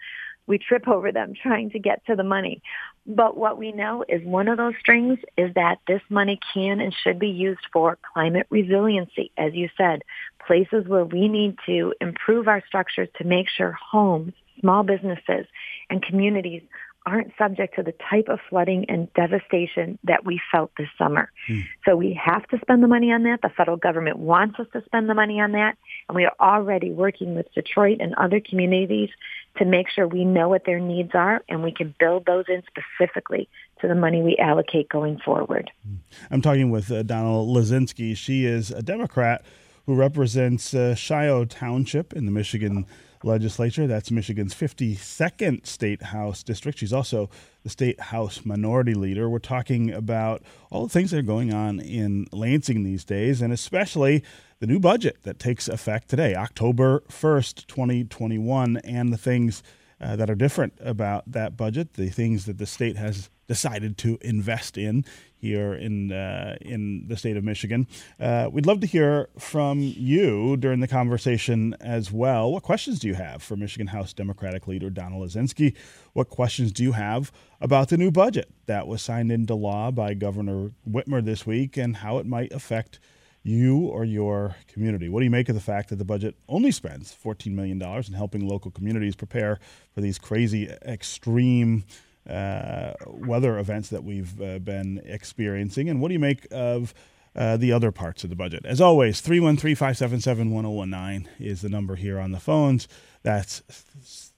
we 0.48 0.58
trip 0.58 0.88
over 0.88 1.12
them 1.12 1.34
trying 1.40 1.70
to 1.70 1.78
get 1.78 2.04
to 2.06 2.16
the 2.16 2.24
money. 2.24 2.62
But 3.08 3.38
what 3.38 3.56
we 3.56 3.72
know 3.72 4.04
is 4.06 4.22
one 4.22 4.48
of 4.48 4.58
those 4.58 4.74
strings 4.80 5.18
is 5.38 5.54
that 5.54 5.78
this 5.88 6.02
money 6.10 6.38
can 6.52 6.78
and 6.80 6.94
should 7.02 7.18
be 7.18 7.28
used 7.28 7.66
for 7.72 7.96
climate 8.12 8.46
resiliency, 8.50 9.32
as 9.38 9.54
you 9.54 9.70
said, 9.78 10.02
places 10.46 10.86
where 10.86 11.06
we 11.06 11.26
need 11.26 11.56
to 11.64 11.94
improve 12.02 12.48
our 12.48 12.62
structures 12.66 13.08
to 13.16 13.24
make 13.24 13.48
sure 13.48 13.72
homes, 13.72 14.34
small 14.60 14.82
businesses, 14.82 15.46
and 15.88 16.02
communities 16.02 16.62
aren't 17.08 17.32
subject 17.38 17.74
to 17.76 17.82
the 17.82 17.94
type 18.10 18.28
of 18.28 18.38
flooding 18.50 18.84
and 18.90 19.12
devastation 19.14 19.98
that 20.04 20.26
we 20.26 20.38
felt 20.52 20.70
this 20.76 20.88
summer. 20.98 21.32
Hmm. 21.46 21.60
So 21.86 21.96
we 21.96 22.18
have 22.22 22.46
to 22.48 22.58
spend 22.60 22.82
the 22.82 22.86
money 22.86 23.10
on 23.10 23.22
that. 23.22 23.40
The 23.42 23.48
federal 23.48 23.78
government 23.78 24.18
wants 24.18 24.60
us 24.60 24.66
to 24.74 24.84
spend 24.84 25.08
the 25.08 25.14
money 25.14 25.40
on 25.40 25.52
that. 25.52 25.78
And 26.08 26.16
we 26.16 26.26
are 26.26 26.34
already 26.38 26.92
working 26.92 27.34
with 27.34 27.46
Detroit 27.54 27.98
and 28.00 28.14
other 28.16 28.40
communities 28.40 29.08
to 29.56 29.64
make 29.64 29.88
sure 29.88 30.06
we 30.06 30.24
know 30.24 30.50
what 30.50 30.66
their 30.66 30.80
needs 30.80 31.12
are 31.14 31.42
and 31.48 31.62
we 31.62 31.72
can 31.72 31.94
build 31.98 32.26
those 32.26 32.44
in 32.48 32.62
specifically 32.66 33.48
to 33.80 33.88
the 33.88 33.94
money 33.94 34.22
we 34.22 34.36
allocate 34.36 34.90
going 34.90 35.18
forward. 35.24 35.70
Hmm. 35.86 35.94
I'm 36.30 36.42
talking 36.42 36.70
with 36.70 36.92
uh, 36.92 37.02
Donna 37.04 37.28
Lasinski. 37.28 38.14
She 38.16 38.44
is 38.44 38.70
a 38.70 38.82
Democrat 38.82 39.44
who 39.86 39.94
represents 39.94 40.74
uh, 40.74 40.94
Scio 40.94 41.46
Township 41.46 42.12
in 42.12 42.26
the 42.26 42.30
Michigan 42.30 42.84
legislature. 43.22 43.86
That's 43.86 44.10
Michigan's 44.10 44.54
52nd 44.54 45.66
state 45.66 46.02
house 46.02 46.42
district. 46.42 46.78
She's 46.78 46.92
also 46.92 47.30
the 47.62 47.70
state 47.70 48.00
house 48.00 48.44
minority 48.44 48.94
leader. 48.94 49.28
We're 49.28 49.38
talking 49.38 49.90
about 49.90 50.42
all 50.70 50.84
the 50.84 50.92
things 50.92 51.10
that 51.10 51.18
are 51.18 51.22
going 51.22 51.52
on 51.52 51.80
in 51.80 52.26
Lansing 52.32 52.84
these 52.84 53.04
days, 53.04 53.42
and 53.42 53.52
especially 53.52 54.22
the 54.60 54.66
new 54.66 54.80
budget 54.80 55.18
that 55.22 55.38
takes 55.38 55.68
effect 55.68 56.08
today, 56.08 56.34
October 56.34 57.02
1st, 57.08 57.66
2021, 57.66 58.78
and 58.78 59.12
the 59.12 59.18
things 59.18 59.62
uh, 60.00 60.16
that 60.16 60.30
are 60.30 60.34
different 60.34 60.74
about 60.80 61.30
that 61.30 61.56
budget, 61.56 61.94
the 61.94 62.08
things 62.08 62.46
that 62.46 62.58
the 62.58 62.66
state 62.66 62.96
has 62.96 63.30
decided 63.48 63.96
to 63.98 64.18
invest 64.20 64.76
in 64.76 65.04
here 65.36 65.72
in 65.72 66.12
uh, 66.12 66.56
in 66.60 67.06
the 67.08 67.16
state 67.16 67.36
of 67.36 67.44
Michigan. 67.44 67.86
Uh, 68.20 68.48
we'd 68.52 68.66
love 68.66 68.80
to 68.80 68.86
hear 68.86 69.28
from 69.38 69.80
you 69.80 70.56
during 70.56 70.80
the 70.80 70.88
conversation 70.88 71.74
as 71.80 72.12
well. 72.12 72.52
What 72.52 72.62
questions 72.62 72.98
do 72.98 73.08
you 73.08 73.14
have 73.14 73.42
for 73.42 73.56
Michigan 73.56 73.88
House 73.88 74.12
Democratic 74.12 74.66
leader 74.66 74.90
Donna 74.90 75.16
Lasinski? 75.16 75.74
What 76.12 76.28
questions 76.28 76.72
do 76.72 76.82
you 76.82 76.92
have 76.92 77.32
about 77.60 77.88
the 77.88 77.96
new 77.96 78.10
budget 78.10 78.50
that 78.66 78.86
was 78.86 79.02
signed 79.02 79.32
into 79.32 79.54
law 79.54 79.90
by 79.90 80.14
Governor 80.14 80.72
Whitmer 80.88 81.24
this 81.24 81.46
week 81.46 81.76
and 81.76 81.96
how 81.96 82.18
it 82.18 82.26
might 82.26 82.52
affect 82.52 83.00
you 83.42 83.86
or 83.86 84.04
your 84.04 84.56
community? 84.66 85.08
What 85.08 85.20
do 85.20 85.24
you 85.24 85.30
make 85.30 85.48
of 85.48 85.54
the 85.54 85.60
fact 85.60 85.88
that 85.90 85.96
the 85.96 86.04
budget 86.04 86.36
only 86.48 86.70
spends 86.70 87.14
$14 87.14 87.52
million 87.52 87.80
in 87.80 88.12
helping 88.12 88.46
local 88.46 88.70
communities 88.70 89.16
prepare 89.16 89.58
for 89.94 90.00
these 90.00 90.18
crazy, 90.18 90.68
extreme 90.86 91.84
uh, 92.28 92.92
weather 93.06 93.58
events 93.58 93.88
that 93.90 94.04
we've 94.04 94.40
uh, 94.40 94.58
been 94.58 95.00
experiencing? 95.04 95.88
And 95.88 96.00
what 96.00 96.08
do 96.08 96.14
you 96.14 96.20
make 96.20 96.46
of 96.50 96.94
uh, 97.38 97.56
the 97.56 97.70
other 97.70 97.92
parts 97.92 98.24
of 98.24 98.30
the 98.30 98.36
budget. 98.36 98.66
As 98.66 98.80
always, 98.80 99.20
313 99.20 99.76
577 99.76 100.50
1019 100.50 101.28
is 101.38 101.62
the 101.62 101.68
number 101.68 101.94
here 101.94 102.18
on 102.18 102.32
the 102.32 102.40
phones. 102.40 102.88
That's 103.22 103.60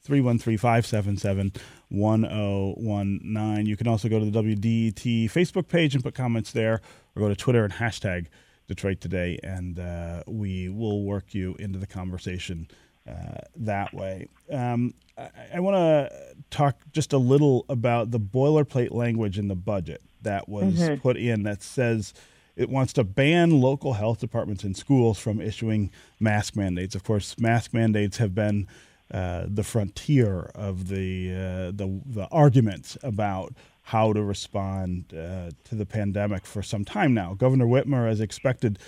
313 0.03 0.59
577 0.59 1.53
1019. 1.89 3.67
You 3.67 3.77
can 3.77 3.89
also 3.89 4.09
go 4.09 4.19
to 4.19 4.31
the 4.31 4.43
WDET 4.43 5.31
Facebook 5.31 5.69
page 5.69 5.95
and 5.95 6.05
put 6.05 6.15
comments 6.15 6.53
there, 6.53 6.83
or 7.17 7.23
go 7.23 7.29
to 7.29 7.37
Twitter 7.37 7.65
and 7.65 7.73
hashtag 7.73 8.27
Detroit 8.71 9.01
Today, 9.01 9.37
and 9.43 9.81
uh, 9.81 10.23
we 10.29 10.69
will 10.69 11.03
work 11.03 11.35
you 11.35 11.57
into 11.59 11.77
the 11.77 11.89
conversation 11.89 12.69
uh, 13.05 13.41
that 13.57 13.93
way. 13.93 14.29
Um, 14.49 14.95
I, 15.19 15.29
I 15.55 15.61
want 15.61 15.75
to 15.75 16.37
talk 16.51 16.77
just 16.93 17.13
a 17.13 17.19
little 17.19 17.67
about 17.69 18.13
the 18.13 18.21
boilerplate 18.21 18.93
language 18.93 19.41
in 19.41 19.49
the 19.49 19.57
budget 19.57 20.03
that 20.23 20.49
was 20.49 20.75
mm-hmm. 20.75 21.01
put 21.01 21.17
in 21.17 21.43
that 21.43 21.65
says 21.65 22.15
it 22.55 22.71
wants 22.71 22.93
to 22.93 23.03
ban 23.03 23.61
local 23.61 23.95
health 23.95 24.21
departments 24.21 24.63
and 24.63 24.77
schools 24.77 25.19
from 25.19 25.41
issuing 25.41 25.91
mask 26.21 26.55
mandates. 26.55 26.95
Of 26.95 27.03
course, 27.03 27.37
mask 27.41 27.75
mandates 27.75 28.19
have 28.19 28.37
been 28.37 28.69
uh, 29.13 29.47
the 29.49 29.65
frontier 29.65 30.49
of 30.55 30.87
the, 30.87 31.33
uh, 31.33 31.73
the, 31.73 32.01
the 32.07 32.29
arguments 32.31 32.97
about 33.03 33.53
how 33.91 34.13
to 34.13 34.23
respond 34.23 35.13
uh, 35.13 35.51
to 35.65 35.75
the 35.75 35.85
pandemic 35.85 36.47
for 36.47 36.63
some 36.63 36.85
time 36.85 37.13
now. 37.13 37.35
Governor 37.35 37.67
Whitmer, 37.67 38.09
as 38.09 38.21
expected, 38.21 38.79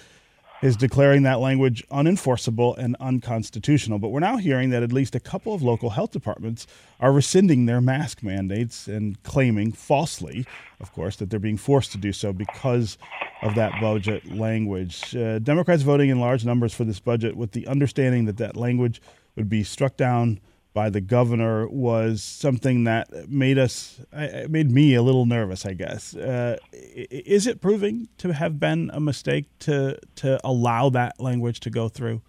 is 0.62 0.76
declaring 0.76 1.24
that 1.24 1.40
language 1.40 1.84
unenforceable 1.90 2.78
and 2.78 2.94
unconstitutional. 3.00 3.98
But 3.98 4.10
we're 4.10 4.20
now 4.20 4.36
hearing 4.36 4.70
that 4.70 4.84
at 4.84 4.92
least 4.92 5.16
a 5.16 5.20
couple 5.20 5.54
of 5.54 5.60
local 5.60 5.90
health 5.90 6.12
departments 6.12 6.68
are 7.00 7.12
rescinding 7.12 7.66
their 7.66 7.80
mask 7.80 8.22
mandates 8.22 8.86
and 8.86 9.20
claiming 9.24 9.72
falsely, 9.72 10.46
of 10.78 10.92
course, 10.92 11.16
that 11.16 11.30
they're 11.30 11.40
being 11.40 11.56
forced 11.56 11.90
to 11.92 11.98
do 11.98 12.12
so 12.12 12.32
because 12.32 12.96
of 13.42 13.56
that 13.56 13.72
budget 13.80 14.32
language. 14.32 15.16
Uh, 15.16 15.40
Democrats 15.40 15.82
voting 15.82 16.10
in 16.10 16.20
large 16.20 16.44
numbers 16.44 16.72
for 16.72 16.84
this 16.84 17.00
budget 17.00 17.36
with 17.36 17.50
the 17.50 17.66
understanding 17.66 18.26
that 18.26 18.36
that 18.36 18.56
language 18.56 19.02
would 19.34 19.48
be 19.48 19.64
struck 19.64 19.96
down 19.96 20.38
by 20.74 20.88
the 20.90 21.00
governor 21.00 21.68
was 21.68 22.22
something 22.22 22.84
that 22.84 23.28
made 23.28 23.58
us 23.58 24.00
made 24.48 24.70
me 24.70 24.94
a 24.94 25.02
little 25.02 25.26
nervous 25.26 25.66
i 25.66 25.72
guess. 25.72 26.14
Uh, 26.16 26.56
is 26.72 27.46
it 27.46 27.60
proving 27.60 28.08
to 28.18 28.32
have 28.32 28.58
been 28.58 28.90
a 28.92 29.00
mistake 29.00 29.46
to 29.60 29.98
to 30.16 30.40
allow 30.44 30.88
that 30.90 31.20
language 31.20 31.60
to 31.60 31.70
go 31.70 31.88
through? 31.88 32.20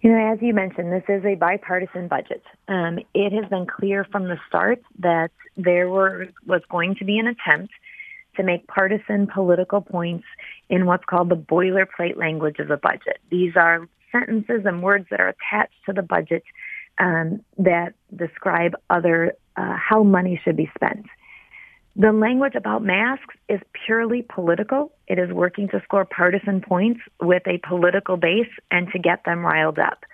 You 0.00 0.12
know 0.12 0.32
as 0.32 0.38
you 0.40 0.54
mentioned 0.54 0.92
this 0.92 1.04
is 1.08 1.24
a 1.24 1.34
bipartisan 1.34 2.08
budget. 2.08 2.42
Um, 2.68 2.98
it 3.14 3.32
has 3.32 3.48
been 3.50 3.66
clear 3.66 4.04
from 4.04 4.24
the 4.24 4.38
start 4.48 4.82
that 5.00 5.30
there 5.56 5.88
were 5.88 6.28
was 6.46 6.62
going 6.70 6.96
to 6.96 7.04
be 7.04 7.18
an 7.18 7.26
attempt 7.26 7.72
to 8.36 8.42
make 8.44 8.66
partisan 8.68 9.26
political 9.26 9.80
points 9.80 10.24
in 10.68 10.86
what's 10.86 11.04
called 11.04 11.28
the 11.28 11.36
boilerplate 11.36 12.16
language 12.16 12.60
of 12.60 12.68
the 12.68 12.76
budget. 12.76 13.18
These 13.30 13.56
are 13.56 13.88
sentences 14.12 14.62
and 14.64 14.82
words 14.82 15.06
that 15.10 15.20
are 15.20 15.28
attached 15.28 15.74
to 15.86 15.92
the 15.92 16.02
budget 16.02 16.44
um, 16.98 17.44
that 17.58 17.94
describe 18.14 18.74
other 18.90 19.32
uh, 19.56 19.76
how 19.76 20.02
money 20.02 20.40
should 20.44 20.56
be 20.56 20.70
spent. 20.74 21.06
The 21.96 22.12
language 22.12 22.54
about 22.54 22.84
masks 22.84 23.34
is 23.48 23.60
purely 23.84 24.22
political. 24.22 24.92
It 25.08 25.18
is 25.18 25.32
working 25.32 25.68
to 25.70 25.82
score 25.82 26.04
partisan 26.04 26.60
points 26.60 27.00
with 27.20 27.42
a 27.46 27.58
political 27.66 28.16
base 28.16 28.50
and 28.70 28.88
to 28.92 29.00
get 29.00 29.24
them 29.24 29.44
riled 29.44 29.80
up. 29.80 30.04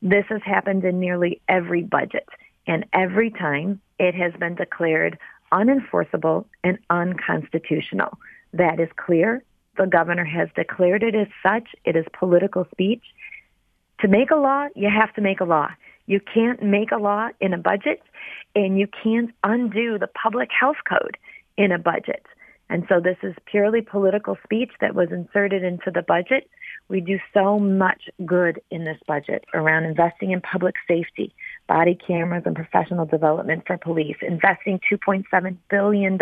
This 0.00 0.24
has 0.28 0.42
happened 0.44 0.84
in 0.84 1.00
nearly 1.00 1.40
every 1.48 1.82
budget, 1.82 2.28
and 2.66 2.84
every 2.92 3.30
time 3.30 3.80
it 3.98 4.14
has 4.14 4.32
been 4.38 4.54
declared 4.54 5.18
unenforceable 5.52 6.44
and 6.62 6.78
unconstitutional. 6.90 8.18
That 8.52 8.78
is 8.78 8.88
clear. 8.96 9.42
The 9.76 9.86
governor 9.86 10.24
has 10.24 10.48
declared 10.54 11.02
it 11.02 11.14
as 11.14 11.26
such. 11.42 11.68
It 11.84 11.96
is 11.96 12.04
political 12.16 12.66
speech. 12.70 13.02
To 14.00 14.08
make 14.08 14.30
a 14.30 14.36
law, 14.36 14.68
you 14.76 14.88
have 14.88 15.12
to 15.14 15.20
make 15.20 15.40
a 15.40 15.44
law. 15.44 15.68
You 16.06 16.20
can't 16.20 16.62
make 16.62 16.92
a 16.92 16.98
law 16.98 17.28
in 17.40 17.52
a 17.52 17.58
budget, 17.58 18.02
and 18.54 18.78
you 18.78 18.86
can't 19.02 19.30
undo 19.42 19.98
the 19.98 20.08
public 20.08 20.50
health 20.58 20.76
code 20.88 21.16
in 21.56 21.72
a 21.72 21.78
budget. 21.78 22.24
And 22.70 22.84
so 22.88 23.00
this 23.00 23.18
is 23.22 23.34
purely 23.46 23.82
political 23.82 24.38
speech 24.42 24.70
that 24.80 24.94
was 24.94 25.08
inserted 25.10 25.62
into 25.62 25.90
the 25.90 26.02
budget. 26.02 26.48
We 26.88 27.00
do 27.00 27.18
so 27.32 27.58
much 27.58 28.08
good 28.24 28.60
in 28.70 28.84
this 28.84 28.98
budget 29.06 29.44
around 29.54 29.84
investing 29.84 30.32
in 30.32 30.40
public 30.40 30.74
safety, 30.88 31.34
body 31.68 31.98
cameras 32.06 32.44
and 32.46 32.56
professional 32.56 33.06
development 33.06 33.64
for 33.66 33.78
police, 33.78 34.16
investing 34.22 34.80
$2.7 34.90 35.56
billion 35.70 36.18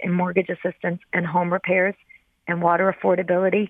in 0.00 0.12
mortgage 0.12 0.48
assistance 0.48 1.00
and 1.12 1.26
home 1.26 1.52
repairs 1.52 1.94
and 2.46 2.62
water 2.62 2.92
affordability. 2.92 3.68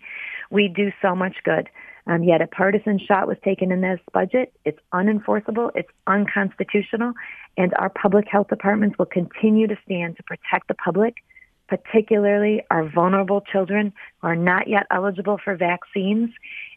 We 0.51 0.69
do 0.69 0.93
so 1.01 1.15
much 1.15 1.37
good. 1.45 1.69
Um, 2.07 2.23
yet 2.23 2.43
a 2.43 2.47
partisan 2.47 2.99
shot 2.99 3.27
was 3.27 3.39
taken 3.43 3.73
in 3.73 3.81
this 3.81 4.01
budget. 4.13 4.53
It's 4.65 4.79
unenforceable. 4.93 5.71
It's 5.75 5.89
unconstitutional. 6.07 7.15
And 7.57 7.73
our 7.75 7.89
public 7.89 8.27
health 8.29 8.49
departments 8.49 8.99
will 8.99 9.07
continue 9.07 9.67
to 9.67 9.77
stand 9.85 10.17
to 10.19 10.23
protect 10.23 10.69
the 10.69 10.75
public, 10.75 11.25
particularly 11.69 12.63
our 12.71 12.87
vulnerable 12.89 13.41
children 13.41 13.93
who 14.21 14.29
are 14.29 14.37
not 14.37 14.69
yet 14.69 14.87
eligible 14.91 15.39
for 15.43 15.57
vaccines 15.57 16.31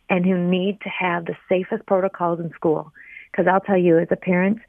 and 0.09 0.25
who 0.25 0.37
need 0.37 0.79
to 0.81 0.89
have 0.89 1.25
the 1.25 1.35
safest 1.49 1.85
protocols 1.85 2.39
in 2.39 2.49
school. 2.51 2.93
Because 3.31 3.47
I'll 3.47 3.59
tell 3.59 3.77
you, 3.77 3.99
as 3.99 4.07
a 4.11 4.15
parent, 4.15 4.59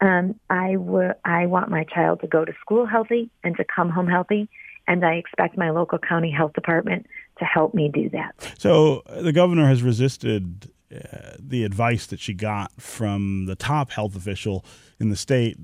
um, 0.00 0.34
I, 0.48 0.74
w- 0.74 1.12
I 1.26 1.44
want 1.46 1.70
my 1.70 1.84
child 1.84 2.20
to 2.20 2.26
go 2.26 2.44
to 2.44 2.52
school 2.60 2.86
healthy 2.86 3.28
and 3.44 3.54
to 3.58 3.64
come 3.64 3.90
home 3.90 4.08
healthy 4.08 4.48
and 4.88 5.04
I 5.04 5.14
expect 5.14 5.56
my 5.56 5.70
local 5.70 5.98
county 5.98 6.30
health 6.30 6.52
department 6.52 7.06
to 7.38 7.44
help 7.44 7.74
me 7.74 7.90
do 7.92 8.08
that. 8.10 8.34
So 8.58 9.02
the 9.20 9.32
governor 9.32 9.68
has 9.68 9.82
resisted 9.82 10.70
uh, 10.94 11.36
the 11.38 11.64
advice 11.64 12.06
that 12.06 12.20
she 12.20 12.32
got 12.32 12.72
from 12.80 13.46
the 13.46 13.56
top 13.56 13.90
health 13.90 14.16
official 14.16 14.64
in 15.00 15.10
the 15.10 15.16
state 15.16 15.58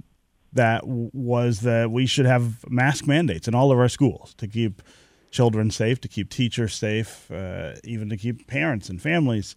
that 0.53 0.83
w- 0.83 1.11
was 1.13 1.61
that 1.61 1.91
we 1.91 2.07
should 2.07 2.27
have 2.27 2.69
mask 2.71 3.07
mandates 3.07 3.49
in 3.49 3.55
all 3.55 3.73
of 3.73 3.79
our 3.79 3.89
schools 3.89 4.35
to 4.35 4.47
keep 4.47 4.83
children 5.31 5.71
safe, 5.71 6.01
to 6.01 6.09
keep 6.09 6.29
teachers 6.29 6.75
safe, 6.75 7.31
uh, 7.31 7.75
even 7.85 8.09
to 8.11 8.17
keep 8.17 8.47
parents 8.47 8.89
and 8.91 9.01
families 9.01 9.57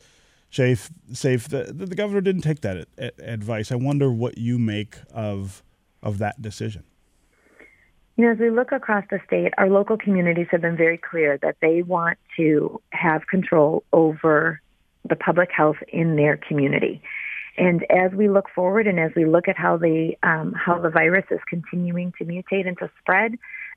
safe. 0.49 0.89
Safe. 1.11 1.49
The, 1.49 1.63
the 1.73 1.95
governor 1.95 2.21
didn't 2.21 2.43
take 2.43 2.61
that 2.61 2.87
advice. 3.19 3.71
I 3.71 3.75
wonder 3.75 4.11
what 4.11 4.37
you 4.37 4.57
make 4.57 4.97
of 5.11 5.63
of 6.01 6.19
that 6.19 6.41
decision. 6.41 6.83
You 8.17 8.23
know, 8.23 8.31
as 8.31 8.37
we 8.39 8.49
look 8.49 8.71
across 8.71 9.03
the 9.11 9.19
state, 9.27 9.53
our 9.57 9.69
local 9.69 9.97
communities 9.97 10.47
have 10.51 10.61
been 10.61 10.77
very 10.77 10.97
clear 10.97 11.37
that 11.39 11.57
they 11.61 11.81
want 11.81 12.17
to 12.37 12.81
have 12.91 13.27
control 13.27 13.83
over 13.91 14.61
the 15.07 15.17
public 15.17 15.49
health 15.51 15.75
in 15.89 16.15
their 16.15 16.37
community. 16.37 17.01
And 17.57 17.85
as 17.89 18.11
we 18.13 18.29
look 18.29 18.49
forward 18.53 18.87
and 18.87 18.99
as 18.99 19.11
we 19.15 19.25
look 19.25 19.47
at 19.49 19.57
how 19.57 19.77
the 19.77 20.13
um, 20.23 20.53
how 20.53 20.79
the 20.79 20.89
virus 20.89 21.25
is 21.29 21.39
continuing 21.47 22.13
to 22.17 22.25
mutate 22.25 22.67
and 22.67 22.77
to 22.79 22.89
spread, 23.01 23.35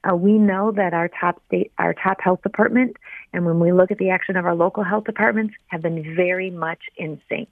uh, 0.08 0.14
we 0.14 0.32
know 0.32 0.70
that 0.72 0.94
our 0.94 1.08
top 1.08 1.42
state, 1.46 1.72
our 1.78 1.94
top 1.94 2.20
health 2.20 2.42
department, 2.42 2.96
and 3.32 3.44
when 3.44 3.58
we 3.58 3.72
look 3.72 3.90
at 3.90 3.98
the 3.98 4.10
action 4.10 4.36
of 4.36 4.46
our 4.46 4.54
local 4.54 4.84
health 4.84 5.04
departments, 5.04 5.54
have 5.68 5.82
been 5.82 6.14
very 6.16 6.50
much 6.50 6.80
in 6.96 7.20
sync. 7.28 7.48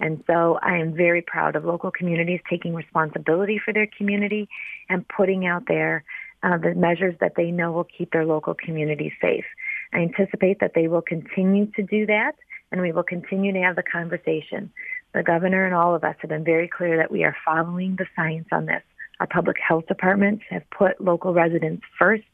And 0.00 0.22
so 0.26 0.58
I 0.62 0.78
am 0.78 0.94
very 0.94 1.22
proud 1.22 1.54
of 1.56 1.64
local 1.64 1.90
communities 1.90 2.40
taking 2.50 2.74
responsibility 2.74 3.60
for 3.64 3.72
their 3.72 3.86
community 3.86 4.48
and 4.88 5.06
putting 5.08 5.46
out 5.46 5.64
there 5.68 6.04
uh, 6.44 6.58
the 6.58 6.74
measures 6.74 7.14
that 7.20 7.32
they 7.36 7.50
know 7.50 7.72
will 7.72 7.86
keep 7.96 8.12
their 8.12 8.26
local 8.26 8.54
community 8.54 9.12
safe. 9.20 9.44
I 9.92 9.98
anticipate 9.98 10.60
that 10.60 10.72
they 10.74 10.88
will 10.88 11.02
continue 11.02 11.66
to 11.72 11.82
do 11.82 12.06
that 12.06 12.32
and 12.70 12.80
we 12.80 12.92
will 12.92 13.02
continue 13.02 13.52
to 13.52 13.60
have 13.60 13.76
the 13.76 13.82
conversation. 13.82 14.70
The 15.14 15.22
governor 15.22 15.64
and 15.64 15.74
all 15.74 15.94
of 15.94 16.04
us 16.04 16.16
have 16.20 16.28
been 16.28 16.44
very 16.44 16.68
clear 16.68 16.96
that 16.98 17.10
we 17.10 17.24
are 17.24 17.36
following 17.44 17.96
the 17.96 18.06
science 18.14 18.48
on 18.52 18.66
this. 18.66 18.82
Our 19.20 19.26
public 19.26 19.56
health 19.66 19.86
departments 19.86 20.44
have 20.50 20.68
put 20.70 21.00
local 21.00 21.32
residents 21.32 21.82
first 21.98 22.24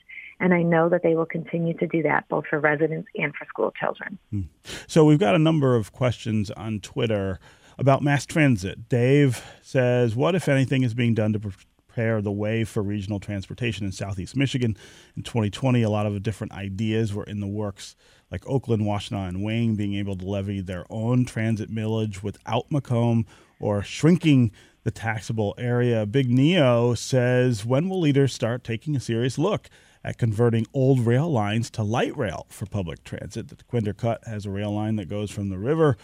and 0.41 0.55
I 0.55 0.63
know 0.63 0.89
that 0.89 1.03
they 1.03 1.15
will 1.15 1.27
continue 1.27 1.75
to 1.75 1.87
do 1.87 2.03
that 2.03 2.27
both 2.29 2.47
for 2.49 2.59
residents 2.59 3.09
and 3.15 3.35
for 3.35 3.45
school 3.45 3.73
children. 3.79 4.19
Hmm. 4.31 4.43
So 4.87 5.05
we've 5.05 5.19
got 5.19 5.35
a 5.35 5.39
number 5.39 5.77
of 5.77 5.93
questions 5.93 6.51
on 6.53 6.81
Twitter 6.81 7.39
about 7.79 8.03
mass 8.03 8.27
transit. 8.27 8.89
Dave 8.89 9.45
says, 9.63 10.17
What, 10.17 10.35
if 10.35 10.49
anything, 10.49 10.83
is 10.83 10.95
being 10.95 11.15
done 11.15 11.33
to 11.35 11.39
prepare 11.91 12.23
the 12.23 12.31
way 12.31 12.63
for 12.65 12.83
regional 12.83 13.19
transportation 13.19 13.85
in 13.85 13.93
southeast 13.93 14.37
Michigan. 14.37 14.77
In 15.17 15.23
2020, 15.23 15.83
a 15.83 15.91
lot 15.91 16.07
of 16.07 16.23
different 16.23 16.53
ideas 16.53 17.13
were 17.13 17.25
in 17.25 17.41
the 17.41 17.47
works, 17.47 17.97
like 18.31 18.47
Oakland, 18.47 18.83
Washtenaw, 18.83 19.29
and 19.29 19.43
Wayne 19.43 19.75
being 19.75 19.95
able 19.95 20.17
to 20.17 20.25
levy 20.25 20.61
their 20.61 20.85
own 20.89 21.25
transit 21.25 21.71
millage 21.71 22.23
without 22.23 22.71
Macomb 22.71 23.27
or 23.59 23.83
shrinking 23.83 24.53
the 24.85 24.91
taxable 24.91 25.55
area. 25.59 26.07
Big 26.07 26.31
Neo 26.31 26.95
says, 26.95 27.67
when 27.67 27.89
will 27.89 28.01
leaders 28.01 28.33
start 28.33 28.63
taking 28.63 28.95
a 28.95 29.01
serious 29.01 29.37
look 29.37 29.69
at 30.05 30.17
converting 30.17 30.67
old 30.73 31.01
rail 31.01 31.31
lines 31.31 31.71
to 31.71 31.83
light 31.83 32.17
rail 32.17 32.47
for 32.51 32.67
public 32.67 33.03
transit? 33.03 33.49
Dequindre 33.49 33.97
Cut 33.97 34.25
has 34.27 34.47
a 34.47 34.51
rail 34.51 34.73
line 34.73 34.97
that 34.97 35.09
goes 35.09 35.31
from 35.31 35.49
the 35.49 35.59
river 35.59 35.97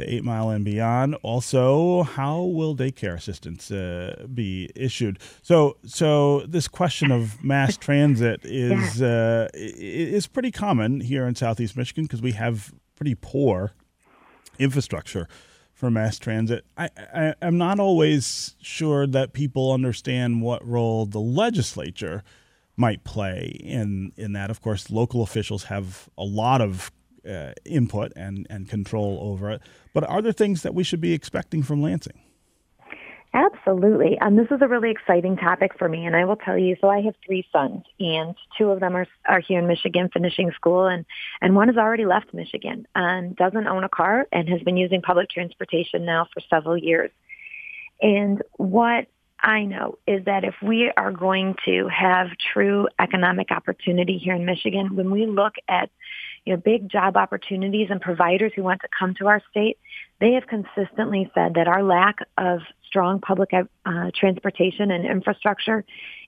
the 0.00 0.12
Eight 0.12 0.24
Mile 0.24 0.50
and 0.50 0.64
beyond. 0.64 1.14
Also, 1.22 2.02
how 2.02 2.42
will 2.42 2.74
daycare 2.74 3.14
assistance 3.14 3.70
uh, 3.70 4.26
be 4.32 4.70
issued? 4.74 5.18
So, 5.42 5.76
so 5.84 6.40
this 6.40 6.66
question 6.66 7.12
of 7.12 7.42
mass 7.44 7.76
transit 7.86 8.40
is 8.44 9.02
uh, 9.02 9.48
is 9.54 10.26
pretty 10.26 10.50
common 10.50 11.00
here 11.00 11.26
in 11.26 11.34
Southeast 11.34 11.76
Michigan 11.76 12.04
because 12.04 12.22
we 12.22 12.32
have 12.32 12.72
pretty 12.96 13.14
poor 13.14 13.72
infrastructure 14.58 15.28
for 15.72 15.90
mass 15.90 16.18
transit. 16.18 16.64
I, 16.76 16.90
I 17.14 17.34
am 17.42 17.58
not 17.58 17.78
always 17.78 18.56
sure 18.60 19.06
that 19.06 19.32
people 19.32 19.72
understand 19.72 20.42
what 20.42 20.66
role 20.66 21.06
the 21.06 21.20
legislature 21.20 22.22
might 22.76 23.04
play 23.04 23.56
in 23.60 24.12
in 24.16 24.32
that. 24.32 24.50
Of 24.50 24.62
course, 24.62 24.90
local 24.90 25.22
officials 25.22 25.64
have 25.64 26.08
a 26.16 26.24
lot 26.24 26.60
of 26.62 26.90
uh, 27.28 27.52
input 27.64 28.12
and 28.16 28.46
and 28.50 28.68
control 28.68 29.18
over 29.22 29.50
it. 29.50 29.62
But 29.92 30.08
are 30.08 30.22
there 30.22 30.32
things 30.32 30.62
that 30.62 30.74
we 30.74 30.84
should 30.84 31.00
be 31.00 31.12
expecting 31.12 31.62
from 31.62 31.82
Lansing? 31.82 32.20
Absolutely. 33.32 34.18
And 34.20 34.36
this 34.36 34.48
is 34.50 34.60
a 34.60 34.66
really 34.66 34.90
exciting 34.90 35.36
topic 35.36 35.78
for 35.78 35.88
me. 35.88 36.04
And 36.04 36.16
I 36.16 36.24
will 36.24 36.36
tell 36.36 36.58
you, 36.58 36.74
so 36.80 36.88
I 36.88 37.00
have 37.02 37.14
three 37.24 37.46
sons 37.52 37.84
and 38.00 38.34
two 38.58 38.70
of 38.70 38.80
them 38.80 38.96
are, 38.96 39.06
are 39.28 39.38
here 39.38 39.60
in 39.60 39.68
Michigan 39.68 40.10
finishing 40.12 40.50
school 40.50 40.86
and, 40.86 41.04
and 41.40 41.54
one 41.54 41.68
has 41.68 41.76
already 41.76 42.06
left 42.06 42.34
Michigan 42.34 42.88
and 42.96 43.36
doesn't 43.36 43.68
own 43.68 43.84
a 43.84 43.88
car 43.88 44.26
and 44.32 44.48
has 44.48 44.60
been 44.62 44.76
using 44.76 45.00
public 45.00 45.30
transportation 45.30 46.04
now 46.04 46.26
for 46.34 46.40
several 46.50 46.76
years. 46.76 47.12
And 48.02 48.42
what 48.56 49.06
I 49.42 49.62
know 49.62 49.98
is 50.08 50.24
that 50.24 50.42
if 50.42 50.54
we 50.60 50.90
are 50.96 51.12
going 51.12 51.54
to 51.66 51.88
have 51.88 52.28
true 52.52 52.88
economic 52.98 53.52
opportunity 53.52 54.18
here 54.18 54.34
in 54.34 54.44
Michigan, 54.44 54.96
when 54.96 55.12
we 55.12 55.26
look 55.26 55.54
at 55.68 55.90
you 56.44 56.54
know, 56.54 56.56
big 56.56 56.88
job 56.88 57.16
opportunities 57.16 57.88
and 57.90 58.00
providers 58.00 58.52
who 58.54 58.62
want 58.62 58.80
to 58.80 58.88
come 58.98 59.14
to 59.14 59.28
our 59.28 59.42
state, 59.50 59.78
they 60.20 60.32
have 60.32 60.46
consistently 60.46 61.30
said 61.34 61.54
that 61.54 61.68
our 61.68 61.82
lack 61.82 62.18
of 62.38 62.60
strong 62.86 63.20
public 63.20 63.50
uh, 63.52 64.10
transportation 64.14 64.90
and 64.90 65.06
infrastructure 65.06 65.84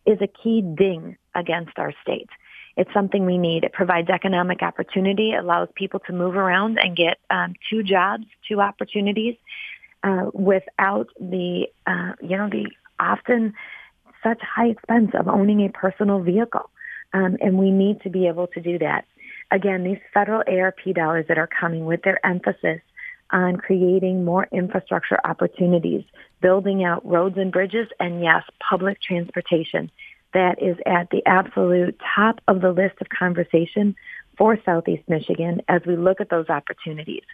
is 0.07 0.19
a 0.21 0.26
key 0.26 0.62
ding 0.62 1.16
against 1.35 1.78
our 1.78 1.92
state. 2.02 2.28
It's 2.76 2.92
something 2.95 3.26
we 3.26 3.38
need. 3.38 3.64
It 3.64 3.73
provides 3.73 4.09
economic 4.09 4.62
opportunity, 4.62 5.35
allows 5.35 5.69
people 5.75 6.00
to 6.00 6.12
move 6.12 6.37
around 6.37 6.78
and 6.78 6.97
get 6.97 7.19
um, 7.31 7.54
two 7.69 7.83
jobs, 7.83 8.25
two 8.49 8.61
opportunities, 8.61 9.37
uh, 10.02 10.31
without 10.33 11.09
the, 11.21 11.66
uh, 11.87 12.12
you 12.21 12.37
know, 12.37 12.49
the 12.49 12.66
often 12.99 13.54
such 14.23 14.40
high 14.40 14.69
expense 14.69 15.11
of 15.14 15.28
owning 15.28 15.64
a 15.64 15.69
personal 15.71 16.21
vehicle. 16.21 16.71
Um, 17.12 17.37
and 17.40 17.59
we 17.59 17.71
need 17.71 18.00
to 18.02 18.11
be 18.11 18.26
able 18.26 18.47
to 18.49 18.61
do 18.61 18.78
that. 18.78 19.04
Again, 19.52 19.85
these 19.85 19.99
federal 20.14 20.42
ARP 20.49 20.80
dollars 20.94 21.26
that 21.28 21.37
are 21.37 21.47
coming 21.47 21.85
with 21.85 22.02
their 22.02 22.25
emphasis 22.25 22.80
on 23.30 23.56
creating 23.56 24.25
more 24.25 24.49
infrastructure 24.50 25.18
opportunities, 25.25 26.04
building 26.40 26.85
out 26.85 27.04
roads 27.06 27.37
and 27.37 27.52
bridges, 27.52 27.87
and 28.00 28.23
yes, 28.23 28.44
public 28.66 29.00
transportation. 29.02 29.90
That 30.32 30.62
is 30.62 30.78
at 30.87 31.11
the 31.11 31.23
absolute 31.26 32.00
top 32.14 32.40
of 32.49 32.62
the 32.62 32.73
list 32.73 32.94
of 33.02 33.11
conversation 33.11 33.94
for 34.38 34.59
Southeast 34.64 35.06
Michigan 35.06 35.61
as 35.68 35.82
we 35.87 35.97
look 35.97 36.23
at 36.23 36.30
those 36.30 36.49
opportunities. 36.49 37.25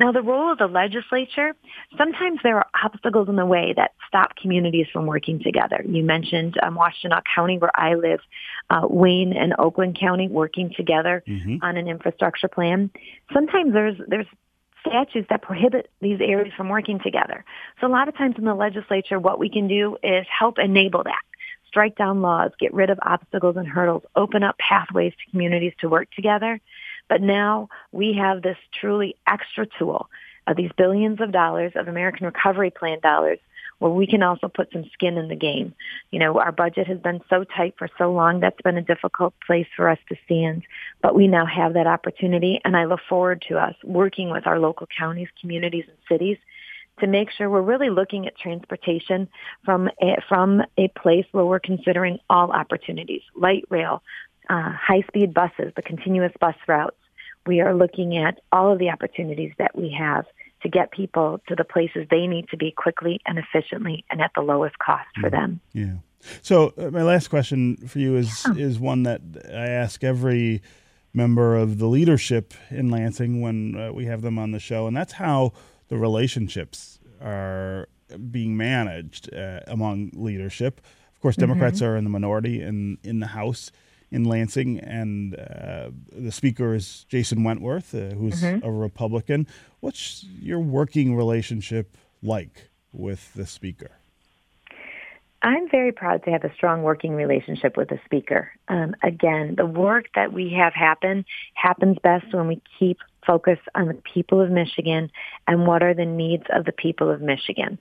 Now, 0.00 0.10
the 0.10 0.22
role 0.22 0.50
of 0.50 0.58
the 0.58 0.66
legislature, 0.66 1.54
sometimes 1.96 2.40
there 2.42 2.56
are 2.56 2.66
obstacles 2.82 3.28
in 3.28 3.36
the 3.36 3.46
way 3.46 3.74
that 3.76 3.92
stop 4.08 4.34
communities 4.34 4.86
from 4.92 5.06
working 5.06 5.40
together. 5.40 5.84
You 5.86 6.02
mentioned 6.02 6.56
um, 6.62 6.76
Washtenaw 6.76 7.22
County, 7.32 7.58
where 7.58 7.70
I 7.74 7.94
live, 7.94 8.20
uh, 8.70 8.86
Wayne 8.90 9.32
and 9.32 9.54
Oakland 9.58 9.98
County 9.98 10.26
working 10.26 10.72
together 10.76 11.22
mm-hmm. 11.28 11.58
on 11.62 11.76
an 11.76 11.86
infrastructure 11.86 12.48
plan. 12.48 12.90
Sometimes 13.32 13.72
there's 13.72 13.96
there's 14.08 14.26
statutes 14.86 15.28
that 15.30 15.42
prohibit 15.42 15.90
these 16.00 16.20
areas 16.20 16.52
from 16.56 16.68
working 16.68 16.98
together. 16.98 17.44
So 17.80 17.86
a 17.86 17.88
lot 17.88 18.08
of 18.08 18.16
times 18.16 18.34
in 18.36 18.44
the 18.44 18.54
legislature, 18.54 19.18
what 19.18 19.38
we 19.38 19.48
can 19.48 19.68
do 19.68 19.96
is 20.02 20.26
help 20.28 20.58
enable 20.58 21.04
that. 21.04 21.22
Strike 21.68 21.96
down 21.96 22.20
laws, 22.20 22.50
get 22.60 22.72
rid 22.74 22.90
of 22.90 22.98
obstacles 23.02 23.56
and 23.56 23.66
hurdles, 23.66 24.02
open 24.14 24.42
up 24.42 24.56
pathways 24.58 25.12
to 25.12 25.30
communities 25.30 25.72
to 25.80 25.88
work 25.88 26.08
together. 26.12 26.60
But 27.08 27.20
now 27.20 27.68
we 27.92 28.14
have 28.14 28.42
this 28.42 28.56
truly 28.80 29.16
extra 29.26 29.66
tool 29.78 30.08
of 30.46 30.56
these 30.56 30.70
billions 30.76 31.20
of 31.20 31.32
dollars 31.32 31.72
of 31.74 31.88
American 31.88 32.26
Recovery 32.26 32.70
Plan 32.70 32.98
dollars 33.00 33.38
where 33.78 33.90
we 33.90 34.06
can 34.06 34.22
also 34.22 34.48
put 34.48 34.70
some 34.72 34.84
skin 34.92 35.18
in 35.18 35.28
the 35.28 35.36
game. 35.36 35.74
You 36.10 36.20
know, 36.20 36.38
our 36.38 36.52
budget 36.52 36.86
has 36.86 36.98
been 36.98 37.20
so 37.28 37.44
tight 37.44 37.74
for 37.76 37.88
so 37.98 38.12
long. 38.12 38.40
That's 38.40 38.60
been 38.62 38.78
a 38.78 38.82
difficult 38.82 39.34
place 39.46 39.66
for 39.76 39.88
us 39.88 39.98
to 40.08 40.16
stand. 40.24 40.62
But 41.02 41.14
we 41.14 41.26
now 41.26 41.44
have 41.44 41.74
that 41.74 41.86
opportunity 41.86 42.60
and 42.64 42.76
I 42.76 42.84
look 42.84 43.00
forward 43.08 43.44
to 43.48 43.58
us 43.58 43.74
working 43.82 44.30
with 44.30 44.46
our 44.46 44.58
local 44.58 44.86
counties, 44.96 45.28
communities, 45.40 45.84
and 45.88 45.98
cities 46.08 46.38
to 47.00 47.06
make 47.08 47.30
sure 47.32 47.50
we're 47.50 47.60
really 47.60 47.90
looking 47.90 48.26
at 48.26 48.38
transportation 48.38 49.28
from 49.64 49.90
a, 50.00 50.16
from 50.28 50.62
a 50.78 50.88
place 50.88 51.26
where 51.32 51.44
we're 51.44 51.58
considering 51.58 52.18
all 52.30 52.52
opportunities, 52.52 53.22
light 53.34 53.64
rail, 53.68 54.02
uh, 54.48 54.72
high-speed 54.72 55.34
buses, 55.34 55.72
the 55.76 55.82
continuous 55.82 56.32
bus 56.40 56.56
routes. 56.66 56.96
We 57.46 57.60
are 57.60 57.74
looking 57.74 58.16
at 58.16 58.40
all 58.52 58.72
of 58.72 58.78
the 58.78 58.90
opportunities 58.90 59.52
that 59.58 59.76
we 59.76 59.94
have 59.98 60.24
to 60.62 60.68
get 60.68 60.90
people 60.90 61.40
to 61.48 61.54
the 61.54 61.64
places 61.64 62.06
they 62.10 62.26
need 62.26 62.48
to 62.48 62.56
be 62.56 62.72
quickly 62.72 63.20
and 63.26 63.38
efficiently 63.38 64.04
and 64.10 64.20
at 64.20 64.30
the 64.34 64.40
lowest 64.40 64.78
cost 64.78 65.06
for 65.20 65.30
mm-hmm. 65.30 65.36
them. 65.36 65.60
Yeah. 65.72 65.94
So 66.42 66.72
uh, 66.78 66.90
my 66.90 67.02
last 67.02 67.28
question 67.28 67.76
for 67.86 67.98
you 67.98 68.16
is 68.16 68.46
yeah. 68.46 68.64
is 68.64 68.78
one 68.78 69.02
that 69.02 69.20
I 69.46 69.68
ask 69.68 70.02
every 70.02 70.62
member 71.12 71.54
of 71.54 71.78
the 71.78 71.86
leadership 71.86 72.54
in 72.70 72.90
Lansing 72.90 73.42
when 73.42 73.76
uh, 73.76 73.92
we 73.92 74.06
have 74.06 74.22
them 74.22 74.38
on 74.38 74.50
the 74.50 74.58
show, 74.58 74.86
and 74.86 74.96
that's 74.96 75.12
how 75.12 75.52
the 75.88 75.98
relationships 75.98 76.98
are 77.20 77.88
being 78.30 78.56
managed 78.56 79.32
uh, 79.34 79.60
among 79.66 80.10
leadership. 80.14 80.80
Of 81.12 81.20
course, 81.20 81.36
Democrats 81.36 81.80
mm-hmm. 81.80 81.92
are 81.92 81.96
in 81.96 82.04
the 82.04 82.10
minority 82.10 82.62
in 82.62 82.96
in 83.02 83.20
the 83.20 83.28
House 83.28 83.70
in 84.14 84.24
Lansing, 84.24 84.78
and 84.78 85.34
uh, 85.34 85.90
the 86.12 86.30
speaker 86.30 86.72
is 86.72 87.04
Jason 87.08 87.42
Wentworth, 87.42 87.92
uh, 87.94 88.14
who's 88.14 88.42
mm-hmm. 88.42 88.64
a 88.64 88.70
Republican. 88.70 89.48
What's 89.80 90.24
your 90.40 90.60
working 90.60 91.16
relationship 91.16 91.96
like 92.22 92.70
with 92.92 93.34
the 93.34 93.44
speaker? 93.44 93.90
I'm 95.42 95.68
very 95.68 95.90
proud 95.90 96.24
to 96.24 96.30
have 96.30 96.44
a 96.44 96.54
strong 96.54 96.82
working 96.82 97.14
relationship 97.14 97.76
with 97.76 97.88
the 97.88 97.98
speaker. 98.04 98.52
Um, 98.68 98.94
again, 99.02 99.56
the 99.56 99.66
work 99.66 100.06
that 100.14 100.32
we 100.32 100.54
have 100.56 100.72
happen 100.72 101.24
happens 101.54 101.98
best 102.02 102.32
when 102.32 102.46
we 102.46 102.62
keep 102.78 102.98
focus 103.26 103.58
on 103.74 103.88
the 103.88 103.98
people 104.14 104.40
of 104.40 104.50
Michigan 104.50 105.10
and 105.48 105.66
what 105.66 105.82
are 105.82 105.92
the 105.92 106.06
needs 106.06 106.44
of 106.50 106.64
the 106.64 106.72
people 106.72 107.10
of 107.10 107.20
Michigan. 107.20 107.78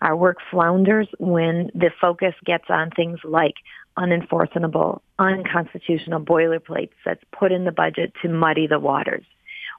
Our 0.00 0.16
work 0.16 0.38
flounders 0.50 1.08
when 1.18 1.70
the 1.74 1.90
focus 2.00 2.34
gets 2.44 2.64
on 2.68 2.90
things 2.90 3.20
like 3.22 3.54
unenforceable, 3.96 5.00
unconstitutional 5.18 6.20
boilerplates 6.20 6.92
that's 7.04 7.22
put 7.32 7.52
in 7.52 7.64
the 7.64 7.72
budget 7.72 8.12
to 8.22 8.28
muddy 8.28 8.66
the 8.66 8.78
waters. 8.78 9.24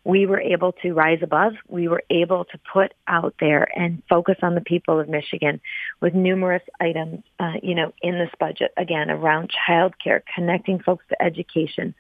We 0.04 0.28
were 0.28 0.40
able 0.40 0.72
to 0.84 0.94
rise 0.94 1.20
above. 1.24 1.54
We 1.68 1.88
were 1.88 2.04
able 2.12 2.46
to 2.46 2.60
put 2.72 2.94
out 3.08 3.34
there 3.40 3.68
and 3.78 4.04
focus 4.08 4.38
on 4.44 4.54
the 4.54 4.62
people 4.62 5.00
of 5.00 5.10
Michigan 5.10 5.60
with 6.00 6.14
numerous 6.14 6.62
items, 6.80 7.24
uh, 7.40 7.54
you 7.64 7.74
know, 7.74 7.92
in 8.04 8.14
this 8.20 8.30
budget, 8.40 8.72
again, 8.78 9.10
around 9.10 9.52
childcare, 9.68 10.22
connecting 10.36 10.80
folks 10.80 11.06
to 11.10 11.22
education, 11.22 11.96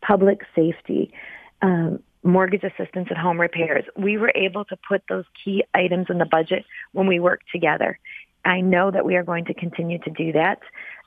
public 0.00 0.42
safety, 0.54 1.12
um, 1.60 2.00
mortgage 2.22 2.62
assistance 2.62 3.08
and 3.10 3.18
home 3.18 3.40
repairs. 3.40 3.84
We 3.96 4.18
were 4.18 4.32
able 4.36 4.64
to 4.66 4.76
put 4.88 5.02
those 5.08 5.24
key 5.44 5.64
items 5.74 6.06
in 6.10 6.18
the 6.18 6.26
budget 6.26 6.64
when 6.92 7.08
we 7.08 7.18
worked 7.18 7.50
together. 7.50 7.98
I 8.44 8.60
know 8.60 8.90
that 8.90 9.04
we 9.04 9.16
are 9.16 9.24
going 9.24 9.46
to 9.46 9.54
continue 9.54 9.98
to 9.98 10.10
do 10.10 10.32
that. 10.32 10.60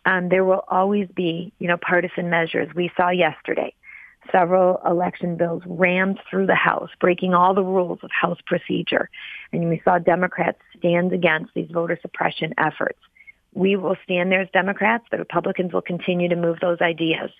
Um, 0.05 0.29
there 0.29 0.43
will 0.43 0.63
always 0.67 1.07
be, 1.15 1.53
you 1.59 1.67
know, 1.67 1.77
partisan 1.77 2.29
measures. 2.29 2.73
We 2.75 2.91
saw 2.97 3.09
yesterday 3.09 3.73
several 4.31 4.79
election 4.85 5.35
bills 5.35 5.63
rammed 5.65 6.19
through 6.29 6.47
the 6.47 6.55
House, 6.55 6.89
breaking 6.99 7.33
all 7.33 7.53
the 7.53 7.63
rules 7.63 7.99
of 8.03 8.11
House 8.11 8.39
procedure. 8.45 9.09
And 9.51 9.69
we 9.69 9.81
saw 9.83 9.99
Democrats 9.99 10.59
stand 10.77 11.11
against 11.13 11.53
these 11.53 11.69
voter 11.71 11.97
suppression 12.01 12.53
efforts. 12.57 12.99
We 13.53 13.75
will 13.75 13.95
stand 14.03 14.31
there 14.31 14.41
as 14.41 14.49
Democrats. 14.53 15.05
The 15.11 15.17
Republicans 15.17 15.73
will 15.73 15.81
continue 15.81 16.29
to 16.29 16.35
move 16.35 16.59
those 16.61 16.81
ideas. 16.81 17.31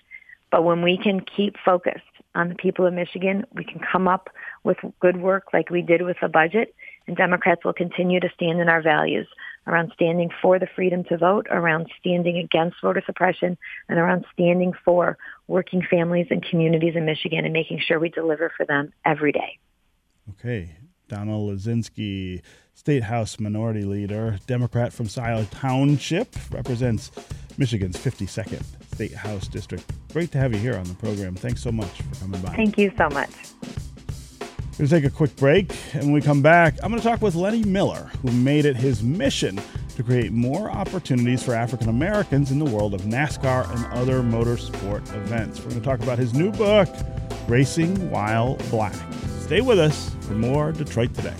But 0.50 0.64
when 0.64 0.82
we 0.82 0.98
can 0.98 1.20
keep 1.20 1.56
focused 1.64 2.02
on 2.34 2.48
the 2.50 2.54
people 2.54 2.86
of 2.86 2.92
Michigan, 2.92 3.44
we 3.54 3.64
can 3.64 3.80
come 3.80 4.08
up 4.08 4.28
with 4.64 4.76
good 5.00 5.16
work 5.16 5.46
like 5.52 5.70
we 5.70 5.82
did 5.82 6.02
with 6.02 6.18
the 6.20 6.28
budget, 6.28 6.74
and 7.06 7.16
Democrats 7.16 7.64
will 7.64 7.72
continue 7.72 8.20
to 8.20 8.28
stand 8.34 8.60
in 8.60 8.68
our 8.68 8.82
values 8.82 9.26
around 9.66 9.92
standing 9.94 10.28
for 10.40 10.58
the 10.58 10.66
freedom 10.74 11.04
to 11.04 11.16
vote, 11.16 11.46
around 11.50 11.86
standing 12.00 12.38
against 12.38 12.76
voter 12.82 13.02
suppression, 13.06 13.56
and 13.88 13.98
around 13.98 14.24
standing 14.32 14.72
for 14.84 15.16
working 15.46 15.82
families 15.88 16.26
and 16.30 16.44
communities 16.44 16.94
in 16.96 17.04
Michigan 17.04 17.44
and 17.44 17.52
making 17.52 17.80
sure 17.86 18.00
we 18.00 18.08
deliver 18.08 18.50
for 18.56 18.66
them 18.66 18.92
every 19.04 19.32
day. 19.32 19.58
Okay. 20.30 20.70
Donna 21.08 21.32
Lasinski, 21.32 22.40
State 22.74 23.02
House 23.02 23.38
Minority 23.38 23.84
Leader, 23.84 24.38
Democrat 24.46 24.92
from 24.92 25.08
Scio 25.08 25.44
Township, 25.50 26.34
represents 26.50 27.10
Michigan's 27.58 27.98
52nd 27.98 28.62
State 28.94 29.14
House 29.14 29.46
District. 29.46 29.84
Great 30.12 30.32
to 30.32 30.38
have 30.38 30.54
you 30.54 30.58
here 30.58 30.76
on 30.76 30.84
the 30.84 30.94
program. 30.94 31.34
Thanks 31.34 31.62
so 31.62 31.70
much 31.70 32.00
for 32.02 32.24
coming 32.24 32.40
by. 32.40 32.54
Thank 32.54 32.78
you 32.78 32.90
so 32.96 33.10
much. 33.10 33.30
We're 34.82 34.88
going 34.88 35.02
to 35.02 35.06
take 35.06 35.12
a 35.12 35.16
quick 35.16 35.36
break, 35.36 35.72
and 35.92 36.02
when 36.06 36.12
we 36.12 36.20
come 36.20 36.42
back, 36.42 36.74
I'm 36.82 36.90
going 36.90 37.00
to 37.00 37.08
talk 37.08 37.22
with 37.22 37.36
Lenny 37.36 37.62
Miller, 37.62 38.10
who 38.20 38.32
made 38.32 38.64
it 38.64 38.74
his 38.74 39.00
mission 39.00 39.60
to 39.94 40.02
create 40.02 40.32
more 40.32 40.72
opportunities 40.72 41.40
for 41.40 41.54
African 41.54 41.88
Americans 41.88 42.50
in 42.50 42.58
the 42.58 42.64
world 42.64 42.92
of 42.92 43.02
NASCAR 43.02 43.72
and 43.72 43.86
other 43.92 44.22
motorsport 44.22 45.02
events. 45.14 45.60
We're 45.60 45.68
going 45.68 45.82
to 45.82 45.86
talk 45.86 46.00
about 46.00 46.18
his 46.18 46.34
new 46.34 46.50
book, 46.50 46.88
Racing 47.46 48.10
While 48.10 48.56
Black. 48.70 48.96
Stay 49.42 49.60
with 49.60 49.78
us 49.78 50.16
for 50.22 50.32
more 50.32 50.72
Detroit 50.72 51.14
Today. 51.14 51.36